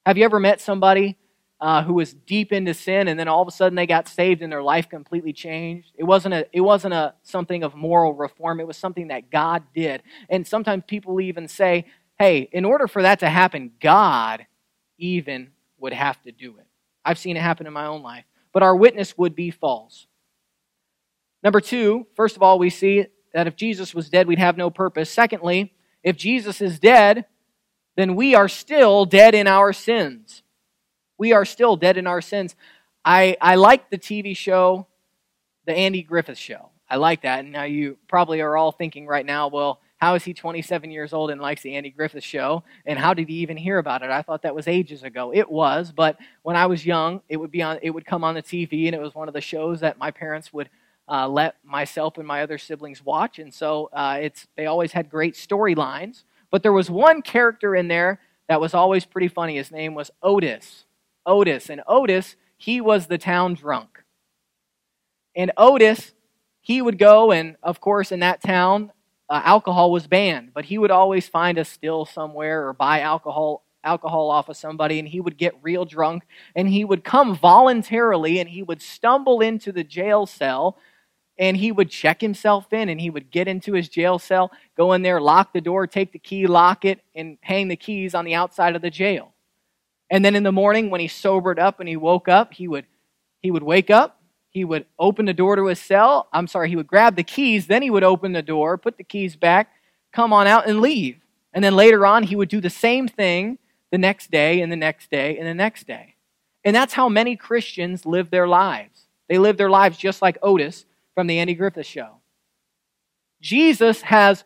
Have 0.07 0.17
you 0.17 0.25
ever 0.25 0.41
met 0.41 0.61
somebody 0.61 1.17
uh, 1.61 1.83
who 1.83 1.95
was 1.95 2.15
deep 2.15 2.53
into 2.53 2.73
sin, 2.73 3.09
and 3.09 3.19
then 3.19 3.27
all 3.27 3.43
of 3.43 3.49
a 3.49 3.53
sudden 3.53 3.75
they 3.75 3.87
got 3.87 4.07
saved 4.07 4.43
and 4.43 4.53
their 4.53 4.63
life 4.63 4.89
completely 4.89 5.33
changed. 5.33 5.93
It 5.97 6.05
wasn't 6.05 6.35
a 6.35 6.47
it 6.53 6.61
wasn't 6.61 6.95
a 6.95 7.15
something 7.23 7.65
of 7.65 7.75
moral 7.75 8.15
reform. 8.15 8.61
It 8.61 8.67
was 8.67 8.77
something 8.77 9.09
that 9.09 9.31
God 9.31 9.65
did. 9.75 10.03
And 10.29 10.47
sometimes 10.47 10.85
people 10.87 11.21
even 11.21 11.49
say, 11.49 11.87
"Hey, 12.19 12.49
in 12.53 12.65
order 12.65 12.87
for 12.87 13.03
that 13.03 13.21
to 13.21 13.29
happen, 13.29 13.73
God 13.81 14.47
even 14.99 15.51
would 15.79 15.93
have 15.93 16.23
to 16.23 16.33
do 16.33 16.57
it." 16.59 16.67
I've 17.05 17.19
seen 17.19 17.37
it 17.37 17.41
happen 17.43 17.67
in 17.67 17.73
my 17.73 17.87
own 17.87 18.03
life, 18.03 18.25
but 18.53 18.63
our 18.63 18.77
witness 18.77 19.19
would 19.19 19.35
be 19.35 19.51
false. 19.51 20.07
Number 21.43 21.61
two, 21.61 22.07
first 22.15 22.37
of 22.37 22.43
all, 22.43 22.59
we 22.59 22.71
see 22.71 23.07
that 23.33 23.47
if 23.47 23.57
Jesus 23.57 23.95
was 23.95 24.09
dead, 24.09 24.29
we'd 24.29 24.39
have 24.39 24.57
no 24.57 24.71
purpose. 24.71 25.11
Secondly, 25.11 25.73
if 26.03 26.17
Jesus 26.17 26.61
is 26.61 26.79
dead, 26.79 27.27
then 27.97 28.15
we 28.15 28.35
are 28.35 28.49
still 28.49 29.05
dead 29.05 29.35
in 29.35 29.47
our 29.47 29.73
sins 29.73 30.43
we 31.19 31.33
are 31.33 31.45
still 31.45 31.77
dead 31.77 31.97
in 31.97 32.07
our 32.07 32.23
sins. 32.23 32.55
I, 33.05 33.37
I 33.41 33.57
like 33.57 33.91
the 33.91 33.99
TV 33.99 34.37
show, 34.37 34.87
The 35.67 35.75
Andy 35.75 36.03
Griffith 36.03 36.39
Show. 36.39 36.71
I 36.89 36.97
like 36.97 37.23
that. 37.23 37.41
And 37.41 37.53
now 37.53 37.65
you 37.65 37.99
probably 38.09 38.41
are 38.41 38.57
all 38.57 38.73
thinking 38.73 39.07
right 39.07 39.27
now, 39.27 39.49
well, 39.49 39.81
how 39.99 40.15
is 40.15 40.25
he 40.25 40.33
27 40.33 40.91
years 40.91 41.13
old 41.13 41.31
and 41.31 41.41
likes 41.41 41.63
the 41.63 41.75
Andy 41.75 41.91
Griffith 41.91 42.23
Show? 42.23 42.63
And 42.87 42.99
how 42.99 43.15
did 43.15 43.29
he 43.29 43.35
even 43.37 43.57
hear 43.57 43.79
about 43.79 44.03
it? 44.03 44.11
I 44.11 44.23
thought 44.23 44.43
that 44.43 44.55
was 44.55 44.69
ages 44.69 45.03
ago. 45.03 45.33
It 45.35 45.51
was, 45.51 45.93
but 45.93 46.19
when 46.43 46.55
I 46.55 46.67
was 46.67 46.87
young, 46.87 47.21
it 47.29 47.37
would 47.37 47.51
be 47.51 47.63
on. 47.63 47.79
It 47.83 47.91
would 47.91 48.07
come 48.07 48.23
on 48.23 48.37
the 48.37 48.43
TV, 48.43 48.87
and 48.87 48.95
it 48.95 49.01
was 49.01 49.15
one 49.15 49.27
of 49.27 49.35
the 49.35 49.41
shows 49.41 49.81
that 49.81 49.99
my 49.99 50.13
parents 50.13 50.53
would 50.53 50.71
uh, 51.09 51.27
let 51.27 51.57
myself 51.65 52.17
and 52.17 52.27
my 52.27 52.43
other 52.43 52.59
siblings 52.59 53.05
watch. 53.05 53.41
And 53.41 53.53
so 53.53 53.91
uh, 53.93 54.19
it's 54.23 54.47
they 54.57 54.67
always 54.67 54.93
had 54.93 55.11
great 55.11 55.35
storylines. 55.35 56.23
But 56.51 56.63
there 56.63 56.73
was 56.73 56.89
one 56.89 57.21
character 57.21 57.75
in 57.75 57.89
there 57.89 58.21
that 58.49 58.61
was 58.61 58.75
always 58.75 59.05
pretty 59.05 59.29
funny. 59.29 59.57
His 59.57 59.73
name 59.73 59.95
was 59.95 60.13
Otis. 60.23 60.85
Otis. 61.29 61.71
And 61.71 61.83
Otis, 61.87 62.35
he 62.57 62.81
was 62.81 63.07
the 63.07 63.19
town 63.19 63.55
drunk. 63.55 64.03
And 65.37 65.53
Otis, 65.57 66.13
he 66.61 66.83
would 66.83 66.99
go, 66.99 67.31
and 67.31 67.57
of 67.63 67.81
course, 67.81 68.11
in 68.11 68.21
that 68.21 68.43
town, 68.43 68.91
uh, 69.31 69.43
alcohol 69.45 69.93
was 69.93 70.07
banned, 70.07 70.53
but 70.55 70.65
he 70.65 70.79
would 70.79 70.91
always 70.91 71.29
find 71.29 71.59
a 71.59 71.65
still 71.65 72.05
somewhere 72.05 72.67
or 72.67 72.73
buy 72.73 73.01
alcohol 73.01 73.63
alcohol 73.85 74.29
off 74.31 74.49
of 74.49 74.57
somebody 74.57 74.99
and 74.99 75.09
he 75.09 75.21
would 75.21 75.39
get 75.39 75.55
real 75.63 75.85
drunk 75.85 76.25
and 76.57 76.69
he 76.69 76.85
would 76.85 77.05
come 77.05 77.35
voluntarily 77.37 78.41
and 78.41 78.49
he 78.49 78.63
would 78.63 78.83
stumble 78.83 79.41
into 79.41 79.71
the 79.71 79.85
jail 79.85 80.27
cell 80.27 80.77
and 81.39 81.57
he 81.57 81.71
would 81.71 81.89
check 81.89 82.21
himself 82.21 82.73
in 82.73 82.89
and 82.89 83.01
he 83.01 83.09
would 83.09 83.31
get 83.31 83.47
into 83.47 83.73
his 83.73 83.89
jail 83.89 84.19
cell, 84.19 84.51
go 84.77 84.93
in 84.93 85.03
there, 85.03 85.21
lock 85.21 85.53
the 85.53 85.61
door, 85.61 85.87
take 85.87 86.13
the 86.13 86.19
key, 86.19 86.47
lock 86.47 86.85
it, 86.85 87.01
and 87.15 87.39
hang 87.41 87.69
the 87.69 87.77
keys 87.77 88.15
on 88.15 88.25
the 88.25 88.35
outside 88.35 88.75
of 88.75 88.83
the 88.83 88.91
jail. 88.91 89.33
And 90.11 90.25
then 90.25 90.35
in 90.35 90.43
the 90.43 90.53
morning 90.53 90.91
when 90.91 91.01
he 91.01 91.09
sobered 91.09 91.59
up 91.59 91.81
and 91.81 91.89
he 91.89 91.97
woke 91.97 92.29
up, 92.29 92.55
he 92.55 92.69
would 92.69 92.87
he 93.41 93.51
would 93.51 93.63
wake 93.63 93.91
up, 93.91 94.21
he 94.51 94.65
would 94.65 94.87
open 94.99 95.27
the 95.27 95.35
door 95.35 95.55
to 95.57 95.67
his 95.67 95.79
cell. 95.79 96.29
I'm 96.33 96.49
sorry, 96.49 96.69
he 96.69 96.77
would 96.77 96.87
grab 96.87 97.15
the 97.15 97.23
keys, 97.23 97.67
then 97.67 97.83
he 97.83 97.91
would 97.91 98.03
open 98.03 98.33
the 98.33 98.43
door, 98.43 98.77
put 98.77 98.97
the 98.97 99.05
keys 99.05 99.37
back, 99.37 99.71
come 100.13 100.33
on 100.33 100.47
out 100.47 100.69
and 100.69 100.81
leave. 100.81 101.19
And 101.53 101.63
then 101.63 101.77
later 101.77 102.05
on 102.05 102.25
he 102.25 102.37
would 102.37 102.49
do 102.49 102.61
the 102.61 102.71
same 102.71 103.07
thing 103.07 103.59
the 103.91 103.99
next 103.99 104.31
day 104.31 104.61
and 104.61 104.71
the 104.73 104.77
next 104.77 105.11
day 105.11 105.39
and 105.39 105.47
the 105.47 105.55
next 105.55 105.87
day. 105.87 106.15
And 106.65 106.75
that's 106.75 106.95
how 106.95 107.09
many 107.09 107.37
Christians 107.37 108.05
live 108.05 108.31
their 108.31 108.49
lives. 108.49 109.07
They 109.29 109.39
live 109.39 109.57
their 109.57 109.71
lives 109.71 109.97
just 109.97 110.21
like 110.21 110.39
Otis 110.43 110.85
from 111.15 111.27
the 111.27 111.39
Andy 111.39 111.55
Griffith 111.55 111.87
Show. 111.87 112.17
Jesus 113.41 114.03
has 114.03 114.45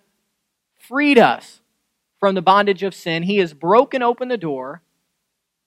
freed 0.78 1.18
us 1.18 1.60
from 2.20 2.34
the 2.34 2.42
bondage 2.42 2.82
of 2.82 2.94
sin. 2.94 3.22
He 3.22 3.38
has 3.38 3.54
broken 3.54 4.02
open 4.02 4.28
the 4.28 4.36
door, 4.36 4.82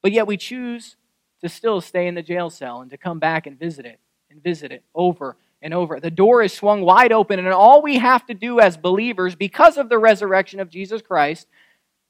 but 0.06 0.12
yet 0.12 0.28
we 0.28 0.38
choose 0.38 0.98
to 1.42 1.50
still 1.50 1.82
stay 1.82 2.06
in 2.06 2.14
the 2.14 2.22
jail 2.22 2.52
cell 2.52 2.82
and 2.82 2.92
to 2.92 2.96
come 2.96 3.18
back 3.18 3.48
and 3.48 3.58
visit 3.58 3.88
it 3.88 4.00
and 4.30 4.44
visit 4.44 4.72
it 4.72 4.84
over 4.94 5.36
and 5.64 5.74
over. 5.74 6.00
The 6.00 6.12
door 6.12 6.44
is 6.44 6.54
swung 6.54 6.84
wide 6.84 7.12
open, 7.12 7.40
and 7.40 7.48
all 7.48 7.82
we 7.82 7.98
have 7.98 8.24
to 8.28 8.36
do 8.36 8.60
as 8.60 8.78
believers, 8.78 9.34
because 9.34 9.80
of 9.80 9.90
the 9.90 9.98
resurrection 9.98 10.60
of 10.60 10.70
Jesus 10.70 11.02
Christ, 11.02 11.48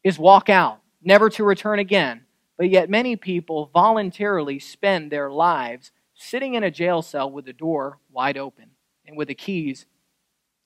is 0.04 0.20
walk 0.20 0.50
out 0.50 0.82
never 1.02 1.30
to 1.30 1.46
return 1.46 1.80
again. 1.80 2.26
But 2.58 2.70
yet, 2.70 2.90
many 2.90 3.16
people 3.16 3.70
voluntarily 3.74 4.60
spend 4.60 5.10
their 5.10 5.32
lives 5.32 5.94
sitting 6.16 6.56
in 6.56 6.66
a 6.66 6.72
jail 6.72 7.02
cell 7.02 7.32
with 7.32 7.46
the 7.46 7.54
door 7.54 8.00
wide 8.12 8.38
open 8.38 8.72
and 9.08 9.16
with 9.16 9.30
the 9.30 9.36
keys 9.36 9.86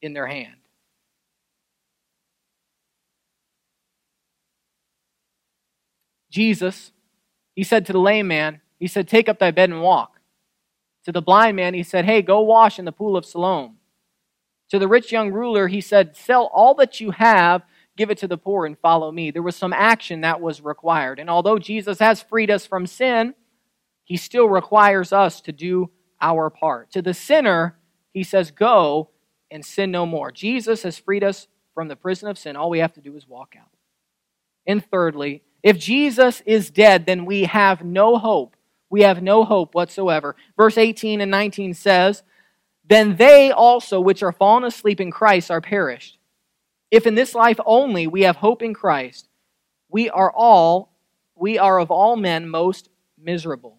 in 0.01 0.13
their 0.13 0.25
hand. 0.25 0.55
Jesus, 6.31 6.91
he 7.59 7.65
said 7.65 7.85
to 7.87 7.91
the 7.91 7.99
lame 7.99 8.29
man, 8.29 8.61
he 8.79 8.87
said, 8.87 9.05
Take 9.05 9.27
up 9.27 9.37
thy 9.37 9.51
bed 9.51 9.69
and 9.69 9.81
walk. 9.81 10.21
To 11.03 11.11
the 11.11 11.21
blind 11.21 11.57
man, 11.57 11.73
he 11.73 11.83
said, 11.83 12.05
Hey, 12.05 12.21
go 12.21 12.39
wash 12.39 12.79
in 12.79 12.85
the 12.85 12.93
pool 12.93 13.17
of 13.17 13.25
Siloam. 13.25 13.79
To 14.69 14.79
the 14.79 14.87
rich 14.87 15.11
young 15.11 15.33
ruler, 15.33 15.67
he 15.67 15.81
said, 15.81 16.15
Sell 16.15 16.49
all 16.53 16.73
that 16.75 17.01
you 17.01 17.11
have 17.11 17.63
give 17.97 18.09
it 18.09 18.17
to 18.19 18.29
the 18.29 18.37
poor 18.37 18.65
and 18.65 18.79
follow 18.79 19.11
me. 19.11 19.29
There 19.29 19.43
was 19.43 19.57
some 19.57 19.73
action 19.73 20.21
that 20.21 20.39
was 20.39 20.61
required. 20.61 21.19
And 21.19 21.29
although 21.29 21.59
Jesus 21.59 21.99
has 21.99 22.21
freed 22.21 22.49
us 22.49 22.65
from 22.65 22.87
sin, 22.87 23.35
he 24.05 24.15
still 24.15 24.47
requires 24.47 25.11
us 25.11 25.41
to 25.41 25.51
do 25.51 25.89
our 26.21 26.49
part. 26.49 26.89
To 26.91 27.01
the 27.01 27.13
sinner, 27.13 27.77
he 28.13 28.23
says, 28.23 28.51
Go 28.51 29.09
and 29.51 29.65
sin 29.65 29.91
no 29.91 30.05
more. 30.05 30.31
Jesus 30.31 30.83
has 30.83 30.97
freed 30.97 31.25
us 31.25 31.49
from 31.73 31.89
the 31.89 31.97
prison 31.97 32.29
of 32.29 32.37
sin. 32.37 32.55
All 32.55 32.69
we 32.69 32.79
have 32.79 32.93
to 32.93 33.01
do 33.01 33.17
is 33.17 33.27
walk 33.27 33.55
out. 33.59 33.67
And 34.65 34.81
thirdly, 34.81 35.43
if 35.61 35.77
Jesus 35.77 36.41
is 36.45 36.69
dead, 36.69 37.05
then 37.05 37.25
we 37.25 37.43
have 37.43 37.83
no 37.83 38.17
hope. 38.17 38.55
We 38.89 39.01
have 39.01 39.21
no 39.21 39.43
hope 39.43 39.75
whatsoever. 39.75 40.35
Verse 40.57 40.77
18 40.77 41.21
and 41.21 41.29
19 41.29 41.73
says, 41.73 42.23
Then 42.87 43.17
they 43.17 43.51
also 43.51 43.99
which 43.99 44.23
are 44.23 44.31
fallen 44.31 44.63
asleep 44.63 44.99
in 44.99 45.11
Christ 45.11 45.51
are 45.51 45.61
perished. 45.61 46.17
If 46.91 47.05
in 47.05 47.15
this 47.15 47.35
life 47.35 47.59
only 47.65 48.07
we 48.07 48.21
have 48.21 48.37
hope 48.37 48.61
in 48.63 48.73
Christ, 48.73 49.27
we 49.89 50.09
are 50.09 50.31
all, 50.31 50.91
we 51.35 51.57
are 51.57 51.79
of 51.79 51.91
all 51.91 52.15
men 52.15 52.49
most 52.49 52.89
miserable. 53.17 53.77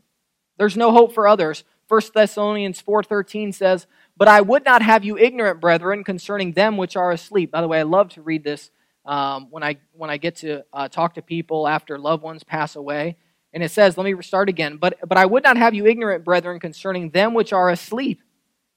There's 0.58 0.76
no 0.76 0.92
hope 0.92 1.12
for 1.14 1.26
others. 1.26 1.64
1 1.88 2.00
Thessalonians 2.14 2.80
4.13 2.82 3.52
says, 3.52 3.86
But 4.16 4.28
I 4.28 4.42
would 4.42 4.64
not 4.64 4.82
have 4.82 5.04
you 5.04 5.18
ignorant, 5.18 5.60
brethren, 5.60 6.04
concerning 6.04 6.52
them 6.52 6.76
which 6.76 6.96
are 6.96 7.10
asleep. 7.10 7.50
By 7.50 7.62
the 7.62 7.68
way, 7.68 7.80
I 7.80 7.84
love 7.84 8.10
to 8.10 8.22
read 8.22 8.44
this 8.44 8.70
um, 9.04 9.48
when, 9.50 9.62
I, 9.62 9.76
when 9.92 10.10
I 10.10 10.16
get 10.16 10.36
to 10.36 10.64
uh, 10.72 10.88
talk 10.88 11.14
to 11.14 11.22
people 11.22 11.66
after 11.66 11.98
loved 11.98 12.22
ones 12.22 12.44
pass 12.44 12.76
away. 12.76 13.16
And 13.52 13.62
it 13.62 13.70
says, 13.70 13.98
let 13.98 14.04
me 14.04 14.22
start 14.22 14.48
again. 14.48 14.76
But, 14.76 14.98
but 15.08 15.18
I 15.18 15.26
would 15.26 15.42
not 15.42 15.56
have 15.56 15.74
you 15.74 15.86
ignorant, 15.86 16.24
brethren, 16.24 16.60
concerning 16.60 17.10
them 17.10 17.34
which 17.34 17.52
are 17.52 17.70
asleep, 17.70 18.22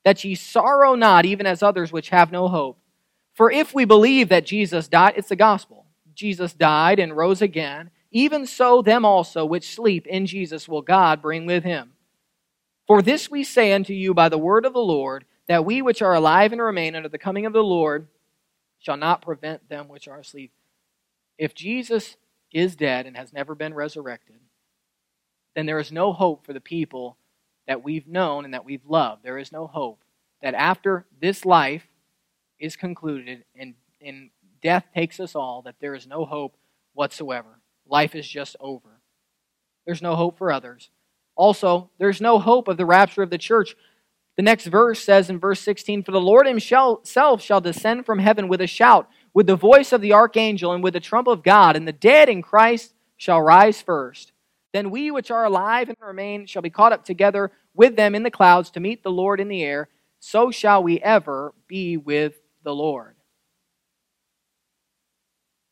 that 0.04 0.24
ye 0.24 0.36
sorrow 0.36 0.96
not, 0.96 1.26
even 1.26 1.46
as 1.46 1.62
others 1.62 1.92
which 1.92 2.10
have 2.10 2.32
no 2.32 2.48
hope. 2.48 2.80
For 3.34 3.52
if 3.52 3.74
we 3.74 3.86
believe 3.86 4.30
that 4.30 4.46
Jesus 4.46 4.88
died, 4.88 5.14
it's 5.18 5.30
the 5.30 5.36
gospel. 5.36 5.86
Jesus 6.14 6.54
died 6.54 7.00
and 7.00 7.16
rose 7.16 7.42
again. 7.42 7.92
Even 8.12 8.46
so, 8.46 8.82
them 8.82 9.06
also 9.06 9.46
which 9.46 9.74
sleep 9.74 10.06
in 10.06 10.26
Jesus 10.26 10.68
will 10.68 10.84
God 10.84 11.22
bring 11.22 11.46
with 11.46 11.64
him. 11.64 11.94
For 12.86 13.02
this 13.02 13.32
we 13.32 13.44
say 13.44 13.74
unto 13.74 13.94
you 13.94 14.14
by 14.14 14.30
the 14.30 14.38
word 14.38 14.66
of 14.66 14.74
the 14.74 14.80
Lord, 14.80 15.26
that 15.48 15.66
we 15.66 15.82
which 15.82 16.02
are 16.02 16.14
alive 16.14 16.52
and 16.52 16.62
remain 16.62 16.96
unto 16.96 17.10
the 17.10 17.18
coming 17.18 17.46
of 17.46 17.54
the 17.54 17.64
Lord 17.64 18.08
shall 18.84 18.98
not 18.98 19.24
prevent 19.24 19.68
them 19.68 19.88
which 19.88 20.08
are 20.08 20.20
asleep. 20.20 20.52
If 21.40 21.56
Jesus 21.56 22.18
is 22.52 22.76
dead 22.76 23.08
and 23.08 23.18
has 23.18 23.34
never 23.34 23.56
been 23.56 23.74
resurrected, 23.74 24.36
then 25.56 25.66
there 25.66 25.80
is 25.80 25.92
no 25.92 26.14
hope 26.14 26.46
for 26.46 26.54
the 26.54 26.62
people 26.62 27.18
that 27.68 27.84
we've 27.84 28.08
known 28.08 28.46
and 28.46 28.54
that 28.54 28.66
we've 28.66 28.86
loved. 28.86 29.24
There 29.24 29.40
is 29.40 29.52
no 29.52 29.66
hope 29.66 30.04
that 30.42 30.54
after 30.54 31.06
this 31.20 31.46
life, 31.46 31.88
is 32.64 32.78
concluded 32.78 33.44
and, 33.56 33.74
and 34.02 34.30
death 34.62 34.86
takes 34.96 35.20
us 35.20 35.36
all, 35.36 35.62
that 35.64 35.76
there 35.82 35.94
is 35.94 36.08
no 36.08 36.24
hope 36.24 36.56
whatsoever. 36.94 37.60
Life 37.86 38.16
is 38.16 38.28
just 38.28 38.56
over. 38.62 39.02
There's 39.86 40.02
no 40.02 40.16
hope 40.16 40.38
for 40.38 40.50
others. 40.50 40.90
Also, 41.36 41.90
there's 41.98 42.22
no 42.22 42.40
hope 42.40 42.70
of 42.70 42.78
the 42.78 42.86
rapture 42.86 43.22
of 43.22 43.30
the 43.30 43.38
church. 43.38 43.76
The 44.36 44.44
next 44.44 44.66
verse 44.66 45.04
says 45.04 45.30
in 45.30 45.40
verse 45.40 45.60
16 45.62 46.04
For 46.04 46.12
the 46.12 46.22
Lord 46.22 46.48
himself 46.48 47.42
shall 47.42 47.62
descend 47.62 48.06
from 48.06 48.20
heaven 48.20 48.48
with 48.48 48.62
a 48.62 48.68
shout, 48.68 49.10
with 49.34 49.48
the 49.48 49.56
voice 49.56 49.92
of 49.92 50.02
the 50.02 50.14
archangel, 50.14 50.74
and 50.74 50.84
with 50.84 50.94
the 50.94 51.00
trump 51.00 51.28
of 51.28 51.44
God, 51.44 51.76
and 51.76 51.88
the 51.88 51.92
dead 51.92 52.30
in 52.30 52.42
Christ 52.42 52.94
shall 53.18 53.42
rise 53.42 53.82
first. 53.82 54.32
Then 54.74 54.90
we 54.90 55.12
which 55.12 55.30
are 55.30 55.46
alive 55.46 55.88
and 55.88 55.98
remain 56.02 56.48
shall 56.48 56.64
be 56.64 56.72
caught 56.72 56.94
up 56.94 57.06
together 57.06 57.52
with 57.76 57.96
them 57.96 58.16
in 58.16 58.24
the 58.24 58.32
clouds 58.32 58.72
to 58.72 58.80
meet 58.80 59.04
the 59.04 59.12
Lord 59.12 59.40
in 59.40 59.48
the 59.48 59.64
air. 59.64 59.90
So 60.20 60.50
shall 60.50 60.82
we 60.82 61.00
ever 61.00 61.54
be 61.68 61.98
with 61.98 62.34
the 62.64 62.74
Lord. 62.74 63.16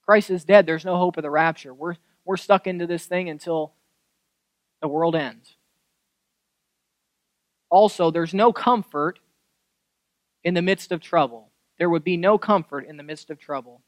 Christ 0.06 0.30
is 0.30 0.44
dead. 0.44 0.66
There's 0.66 0.86
no 0.86 0.98
hope 0.98 1.18
of 1.18 1.24
the 1.24 1.30
rapture. 1.30 1.74
We're, 1.74 1.96
we're 2.26 2.38
stuck 2.38 2.68
into 2.68 2.86
this 2.86 3.06
thing 3.06 3.30
until 3.30 3.74
the 4.82 4.88
world 4.88 5.16
ends. 5.16 5.56
Also, 7.72 8.12
there's 8.12 8.36
no 8.36 8.54
comfort 8.54 9.18
in 10.44 10.54
the 10.54 10.62
midst 10.62 10.92
of 10.92 11.02
trouble. 11.02 11.50
There 11.80 11.90
would 11.90 12.04
be 12.04 12.18
no 12.18 12.38
comfort 12.38 12.86
in 12.88 12.98
the 12.98 13.04
midst 13.04 13.32
of 13.32 13.40
trouble. 13.40 13.82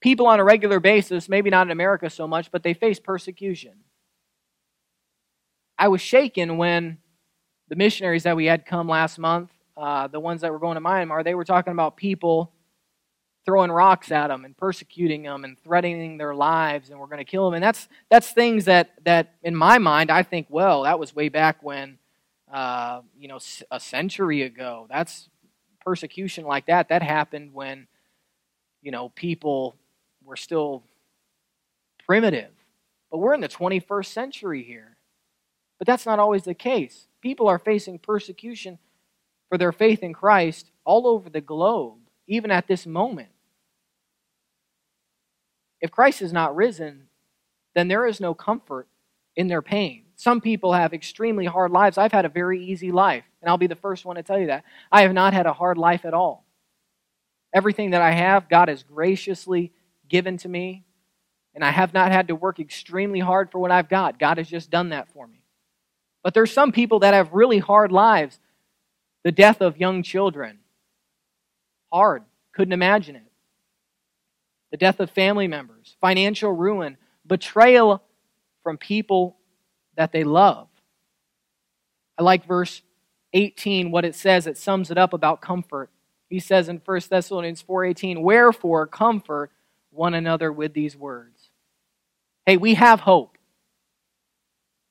People 0.00 0.26
on 0.26 0.40
a 0.40 0.44
regular 0.44 0.80
basis, 0.80 1.28
maybe 1.28 1.50
not 1.50 1.66
in 1.66 1.70
America 1.70 2.08
so 2.08 2.26
much, 2.26 2.50
but 2.50 2.62
they 2.62 2.72
face 2.72 2.98
persecution. 2.98 3.72
I 5.78 5.88
was 5.88 6.00
shaken 6.00 6.56
when 6.56 6.98
the 7.68 7.76
missionaries 7.76 8.22
that 8.22 8.36
we 8.36 8.46
had 8.46 8.64
come 8.64 8.88
last 8.88 9.18
month 9.18 9.50
uh, 9.76 10.06
the 10.08 10.20
ones 10.20 10.40
that 10.42 10.52
were 10.52 10.58
going 10.58 10.76
to 10.76 10.80
Myanmar, 10.80 11.24
they 11.24 11.34
were 11.34 11.44
talking 11.44 11.72
about 11.72 11.96
people 11.96 12.52
throwing 13.44 13.70
rocks 13.70 14.10
at 14.10 14.28
them 14.28 14.44
and 14.44 14.56
persecuting 14.56 15.22
them 15.22 15.44
and 15.44 15.58
threatening 15.58 16.16
their 16.16 16.34
lives 16.34 16.90
and 16.90 16.98
we're 16.98 17.06
going 17.06 17.18
to 17.18 17.24
kill 17.24 17.44
them. 17.44 17.54
And 17.54 17.62
that's 17.62 17.88
that's 18.10 18.30
things 18.30 18.64
that 18.64 18.92
that 19.04 19.34
in 19.42 19.54
my 19.54 19.78
mind 19.78 20.10
I 20.10 20.22
think, 20.22 20.46
well, 20.48 20.82
that 20.82 20.98
was 20.98 21.14
way 21.14 21.28
back 21.28 21.62
when, 21.62 21.98
uh, 22.52 23.02
you 23.18 23.28
know, 23.28 23.38
a 23.70 23.80
century 23.80 24.42
ago. 24.42 24.86
That's 24.88 25.28
persecution 25.84 26.44
like 26.44 26.66
that. 26.66 26.88
That 26.88 27.02
happened 27.02 27.52
when, 27.52 27.86
you 28.82 28.90
know, 28.90 29.10
people 29.10 29.76
were 30.24 30.36
still 30.36 30.82
primitive. 32.06 32.50
But 33.10 33.18
we're 33.18 33.34
in 33.34 33.40
the 33.40 33.48
21st 33.48 34.06
century 34.06 34.62
here. 34.62 34.96
But 35.78 35.86
that's 35.86 36.06
not 36.06 36.18
always 36.18 36.44
the 36.44 36.54
case. 36.54 37.06
People 37.20 37.48
are 37.48 37.58
facing 37.58 37.98
persecution 37.98 38.78
for 39.48 39.58
their 39.58 39.72
faith 39.72 40.02
in 40.02 40.12
Christ 40.12 40.70
all 40.84 41.06
over 41.06 41.28
the 41.28 41.40
globe, 41.40 41.98
even 42.26 42.50
at 42.50 42.66
this 42.66 42.86
moment. 42.86 43.28
If 45.84 45.90
Christ 45.90 46.22
is 46.22 46.32
not 46.32 46.56
risen, 46.56 47.08
then 47.74 47.88
there 47.88 48.06
is 48.06 48.18
no 48.18 48.32
comfort 48.32 48.88
in 49.36 49.48
their 49.48 49.60
pain. 49.60 50.04
Some 50.16 50.40
people 50.40 50.72
have 50.72 50.94
extremely 50.94 51.44
hard 51.44 51.72
lives. 51.72 51.98
I've 51.98 52.10
had 52.10 52.24
a 52.24 52.30
very 52.30 52.64
easy 52.64 52.90
life, 52.90 53.24
and 53.42 53.50
I'll 53.50 53.58
be 53.58 53.66
the 53.66 53.74
first 53.74 54.06
one 54.06 54.16
to 54.16 54.22
tell 54.22 54.38
you 54.38 54.46
that. 54.46 54.64
I 54.90 55.02
have 55.02 55.12
not 55.12 55.34
had 55.34 55.44
a 55.44 55.52
hard 55.52 55.76
life 55.76 56.06
at 56.06 56.14
all. 56.14 56.46
Everything 57.52 57.90
that 57.90 58.00
I 58.00 58.12
have, 58.12 58.48
God 58.48 58.68
has 58.68 58.82
graciously 58.82 59.72
given 60.08 60.38
to 60.38 60.48
me, 60.48 60.84
and 61.54 61.62
I 61.62 61.70
have 61.70 61.92
not 61.92 62.10
had 62.10 62.28
to 62.28 62.34
work 62.34 62.60
extremely 62.60 63.20
hard 63.20 63.50
for 63.50 63.58
what 63.58 63.70
I've 63.70 63.90
got. 63.90 64.18
God 64.18 64.38
has 64.38 64.48
just 64.48 64.70
done 64.70 64.88
that 64.88 65.10
for 65.10 65.26
me. 65.26 65.42
But 66.22 66.32
there's 66.32 66.50
some 66.50 66.72
people 66.72 67.00
that 67.00 67.12
have 67.12 67.34
really 67.34 67.58
hard 67.58 67.92
lives, 67.92 68.40
the 69.22 69.32
death 69.32 69.60
of 69.60 69.76
young 69.76 70.02
children, 70.02 70.60
hard, 71.92 72.22
couldn't 72.54 72.72
imagine 72.72 73.16
it. 73.16 73.30
The 74.74 74.78
death 74.78 74.98
of 74.98 75.08
family 75.08 75.46
members, 75.46 75.96
financial 76.00 76.50
ruin, 76.50 76.96
betrayal 77.24 78.02
from 78.64 78.76
people 78.76 79.36
that 79.96 80.10
they 80.10 80.24
love. 80.24 80.66
I 82.18 82.24
like 82.24 82.44
verse 82.44 82.82
18 83.34 83.92
what 83.92 84.04
it 84.04 84.16
says 84.16 84.48
it 84.48 84.58
sums 84.58 84.90
it 84.90 84.98
up 84.98 85.12
about 85.12 85.40
comfort. 85.40 85.90
He 86.28 86.40
says 86.40 86.68
in 86.68 86.80
1 86.84 87.08
Thessalonians 87.08 87.62
4:18, 87.62 88.20
"Wherefore 88.20 88.88
comfort 88.88 89.52
one 89.90 90.12
another 90.12 90.50
with 90.52 90.74
these 90.74 90.96
words." 90.96 91.50
Hey, 92.44 92.56
we 92.56 92.74
have 92.74 92.98
hope. 92.98 93.38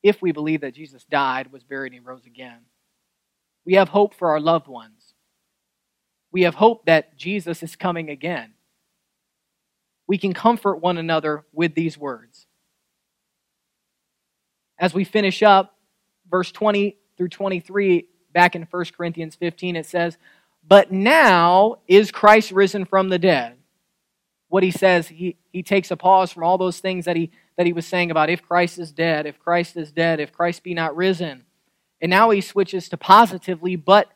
If 0.02 0.22
we 0.22 0.32
believe 0.32 0.62
that 0.62 0.76
Jesus 0.76 1.04
died, 1.04 1.52
was 1.52 1.66
buried 1.66 1.92
and 1.92 2.06
rose 2.06 2.26
again. 2.26 2.68
We 3.66 3.74
have 3.74 3.90
hope 3.90 4.14
for 4.14 4.30
our 4.30 4.40
loved 4.40 4.70
ones. 4.70 5.14
We 6.32 6.44
have 6.44 6.56
hope 6.56 6.86
that 6.86 7.18
Jesus 7.18 7.62
is 7.62 7.76
coming 7.76 8.10
again. 8.10 8.53
We 10.08 10.18
can 10.18 10.34
comfort 10.34 10.78
one 10.78 10.98
another 10.98 11.46
with 11.54 11.76
these 11.76 11.98
words. 11.98 12.48
As 14.78 14.94
we 14.94 15.04
finish 15.04 15.42
up, 15.44 15.78
verse 16.30 16.52
20 16.52 16.98
through 17.18 17.30
23, 17.30 18.08
back 18.34 18.56
in 18.56 18.68
1 18.70 18.86
Corinthians 18.98 19.36
15, 19.36 19.76
it 19.76 19.86
says, 19.86 20.18
But 20.68 20.92
now 20.92 21.78
is 21.88 22.12
Christ 22.12 22.52
risen 22.52 22.86
from 22.86 23.10
the 23.10 23.20
dead. 23.20 23.58
What 24.50 24.64
he 24.64 24.72
says, 24.72 25.08
he, 25.08 25.38
he 25.52 25.64
takes 25.64 25.90
a 25.90 25.98
pause 25.98 26.32
from 26.32 26.44
all 26.44 26.58
those 26.58 26.80
things 26.80 27.06
that 27.06 27.16
he, 27.16 27.32
that 27.58 27.66
he 27.66 27.74
was 27.74 27.88
saying 27.88 28.12
about 28.12 28.30
if 28.30 28.44
Christ 28.44 28.78
is 28.78 28.92
dead, 28.92 29.26
if 29.26 29.40
Christ 29.40 29.78
is 29.78 29.92
dead, 29.92 30.20
if 30.20 30.32
Christ 30.32 30.64
be 30.64 30.74
not 30.74 30.96
risen. 30.96 31.46
And 32.02 32.10
now 32.10 32.30
he 32.32 32.42
switches 32.42 32.90
to 32.90 32.98
positively, 32.98 33.76
but 33.76 34.12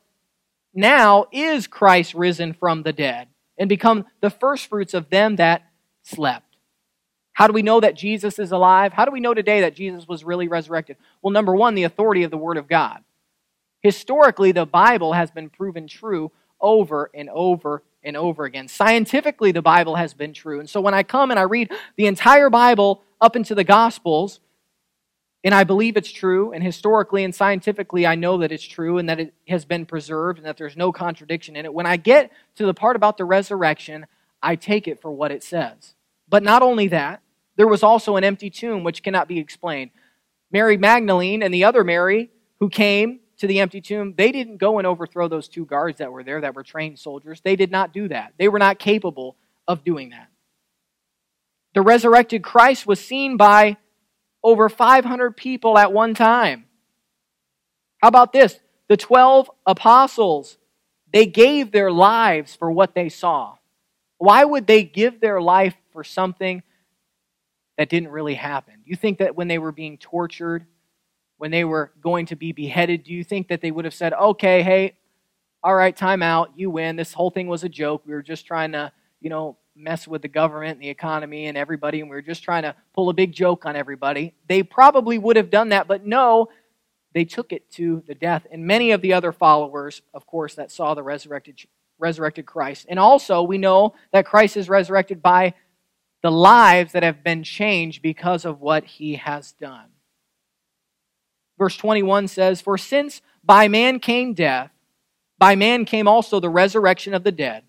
now 0.73 1.25
is 1.31 1.65
Christ 1.65 2.13
risen 2.13 2.53
from 2.53 2.83
the 2.83 2.93
dead 2.93 3.29
and 3.57 3.69
become 3.69 4.05
the 4.21 4.29
firstfruits 4.29 4.93
of 4.93 5.09
them 5.09 5.37
that 5.37 5.63
slept. 6.07 6.57
How 7.33 7.47
do 7.47 7.53
we 7.53 7.61
know 7.61 7.79
that 7.79 7.95
Jesus 7.95 8.39
is 8.39 8.51
alive? 8.51 8.93
How 8.93 9.05
do 9.05 9.11
we 9.11 9.19
know 9.19 9.33
today 9.33 9.61
that 9.61 9.75
Jesus 9.75 10.07
was 10.07 10.23
really 10.23 10.47
resurrected? 10.47 10.97
Well, 11.21 11.31
number 11.31 11.55
one, 11.55 11.75
the 11.75 11.83
authority 11.83 12.23
of 12.23 12.31
the 12.31 12.37
Word 12.37 12.57
of 12.57 12.67
God. 12.67 13.03
Historically, 13.81 14.51
the 14.51 14.65
Bible 14.65 15.13
has 15.13 15.29
been 15.29 15.49
proven 15.49 15.87
true 15.87 16.31
over 16.59 17.11
and 17.13 17.29
over 17.29 17.83
and 18.03 18.17
over 18.17 18.45
again. 18.45 18.67
Scientifically, 18.67 19.51
the 19.51 19.61
Bible 19.61 19.95
has 19.95 20.13
been 20.13 20.33
true. 20.33 20.59
And 20.59 20.69
so 20.69 20.81
when 20.81 20.95
I 20.95 21.03
come 21.03 21.29
and 21.29 21.39
I 21.39 21.43
read 21.43 21.71
the 21.95 22.07
entire 22.07 22.49
Bible 22.49 23.03
up 23.21 23.35
into 23.35 23.53
the 23.53 23.63
Gospels, 23.63 24.39
and 25.43 25.53
I 25.53 25.63
believe 25.63 25.95
it's 25.95 26.11
true, 26.11 26.51
and 26.51 26.63
historically 26.63 27.23
and 27.23 27.35
scientifically, 27.35 28.07
I 28.07 28.15
know 28.15 28.39
that 28.39 28.51
it's 28.51 28.65
true 28.65 28.97
and 28.97 29.07
that 29.09 29.19
it 29.19 29.33
has 29.47 29.63
been 29.63 29.85
preserved 29.85 30.39
and 30.39 30.47
that 30.47 30.57
there's 30.57 30.75
no 30.75 30.91
contradiction 30.91 31.55
in 31.55 31.65
it. 31.65 31.73
When 31.73 31.85
I 31.85 31.97
get 31.97 32.31
to 32.55 32.65
the 32.65 32.73
part 32.73 32.95
about 32.95 33.17
the 33.17 33.25
resurrection, 33.25 34.07
I 34.41 34.55
take 34.55 34.87
it 34.87 34.99
for 34.99 35.11
what 35.11 35.31
it 35.31 35.43
says. 35.43 35.93
But 36.29 36.43
not 36.43 36.61
only 36.61 36.87
that, 36.89 37.21
there 37.55 37.67
was 37.67 37.83
also 37.83 38.15
an 38.15 38.23
empty 38.23 38.49
tomb 38.49 38.83
which 38.83 39.03
cannot 39.03 39.27
be 39.27 39.39
explained. 39.39 39.91
Mary 40.51 40.77
Magdalene 40.77 41.43
and 41.43 41.53
the 41.53 41.63
other 41.63 41.83
Mary 41.83 42.29
who 42.59 42.69
came 42.69 43.19
to 43.37 43.47
the 43.47 43.59
empty 43.59 43.81
tomb, 43.81 44.13
they 44.17 44.31
didn't 44.31 44.57
go 44.57 44.77
and 44.77 44.87
overthrow 44.87 45.27
those 45.27 45.47
two 45.47 45.65
guards 45.65 45.99
that 45.99 46.11
were 46.11 46.23
there 46.23 46.41
that 46.41 46.55
were 46.55 46.63
trained 46.63 46.97
soldiers. 46.97 47.41
They 47.41 47.55
did 47.55 47.71
not 47.71 47.93
do 47.93 48.07
that. 48.07 48.33
They 48.37 48.47
were 48.47 48.59
not 48.59 48.79
capable 48.79 49.35
of 49.67 49.83
doing 49.83 50.09
that. 50.09 50.29
The 51.73 51.81
resurrected 51.81 52.43
Christ 52.43 52.87
was 52.87 52.99
seen 52.99 53.37
by 53.37 53.77
over 54.43 54.69
500 54.69 55.37
people 55.37 55.77
at 55.77 55.93
one 55.93 56.15
time. 56.15 56.65
How 58.01 58.07
about 58.07 58.33
this? 58.33 58.59
The 58.87 58.97
12 58.97 59.51
apostles, 59.65 60.57
they 61.11 61.25
gave 61.25 61.71
their 61.71 61.91
lives 61.91 62.55
for 62.55 62.71
what 62.71 62.95
they 62.95 63.09
saw. 63.09 63.57
Why 64.17 64.43
would 64.43 64.67
they 64.67 64.83
give 64.83 65.19
their 65.19 65.41
life 65.41 65.75
for 65.91 66.03
something 66.03 66.63
that 67.77 67.89
didn't 67.89 68.09
really 68.09 68.35
happen? 68.35 68.75
You 68.85 68.95
think 68.95 69.19
that 69.19 69.35
when 69.35 69.47
they 69.47 69.57
were 69.57 69.71
being 69.71 69.97
tortured, 69.97 70.65
when 71.37 71.51
they 71.51 71.63
were 71.63 71.91
going 72.01 72.25
to 72.27 72.35
be 72.35 72.51
beheaded, 72.51 73.03
do 73.03 73.13
you 73.13 73.23
think 73.23 73.49
that 73.49 73.61
they 73.61 73.71
would 73.71 73.85
have 73.85 73.93
said, 73.93 74.13
okay, 74.13 74.63
hey, 74.63 74.97
all 75.63 75.75
right, 75.75 75.95
time 75.95 76.23
out, 76.23 76.51
you 76.55 76.69
win. 76.69 76.95
This 76.95 77.13
whole 77.13 77.29
thing 77.29 77.47
was 77.47 77.63
a 77.63 77.69
joke. 77.69 78.03
We 78.05 78.13
were 78.13 78.23
just 78.23 78.45
trying 78.45 78.71
to, 78.71 78.91
you 79.21 79.29
know, 79.29 79.57
mess 79.75 80.07
with 80.07 80.23
the 80.23 80.27
government 80.27 80.73
and 80.73 80.81
the 80.81 80.89
economy 80.89 81.45
and 81.45 81.57
everybody, 81.57 82.01
and 82.01 82.09
we 82.09 82.15
were 82.15 82.21
just 82.21 82.43
trying 82.43 82.63
to 82.63 82.75
pull 82.93 83.09
a 83.09 83.13
big 83.13 83.31
joke 83.31 83.65
on 83.65 83.75
everybody. 83.75 84.33
They 84.47 84.63
probably 84.63 85.17
would 85.19 85.35
have 85.35 85.49
done 85.51 85.69
that, 85.69 85.87
but 85.87 86.05
no, 86.05 86.47
they 87.13 87.25
took 87.25 87.51
it 87.51 87.69
to 87.71 88.03
the 88.07 88.15
death. 88.15 88.47
And 88.51 88.65
many 88.65 88.91
of 88.91 89.01
the 89.01 89.13
other 89.13 89.31
followers, 89.31 90.01
of 90.13 90.25
course, 90.25 90.55
that 90.55 90.71
saw 90.71 90.93
the 90.93 91.03
resurrected, 91.03 91.59
resurrected 91.99 92.45
Christ. 92.45 92.85
And 92.89 92.99
also, 92.99 93.43
we 93.43 93.57
know 93.57 93.93
that 94.11 94.25
Christ 94.25 94.57
is 94.57 94.69
resurrected 94.69 95.21
by 95.21 95.53
the 96.21 96.31
lives 96.31 96.93
that 96.93 97.03
have 97.03 97.23
been 97.23 97.43
changed 97.43 98.01
because 98.01 98.45
of 98.45 98.61
what 98.61 98.83
he 98.83 99.15
has 99.15 99.51
done. 99.53 99.87
Verse 101.57 101.75
21 101.77 102.27
says, 102.27 102.61
For 102.61 102.77
since 102.77 103.21
by 103.43 103.67
man 103.67 103.99
came 103.99 104.33
death, 104.33 104.71
by 105.39 105.55
man 105.55 105.85
came 105.85 106.07
also 106.07 106.39
the 106.39 106.49
resurrection 106.49 107.13
of 107.13 107.23
the 107.23 107.31
dead. 107.31 107.63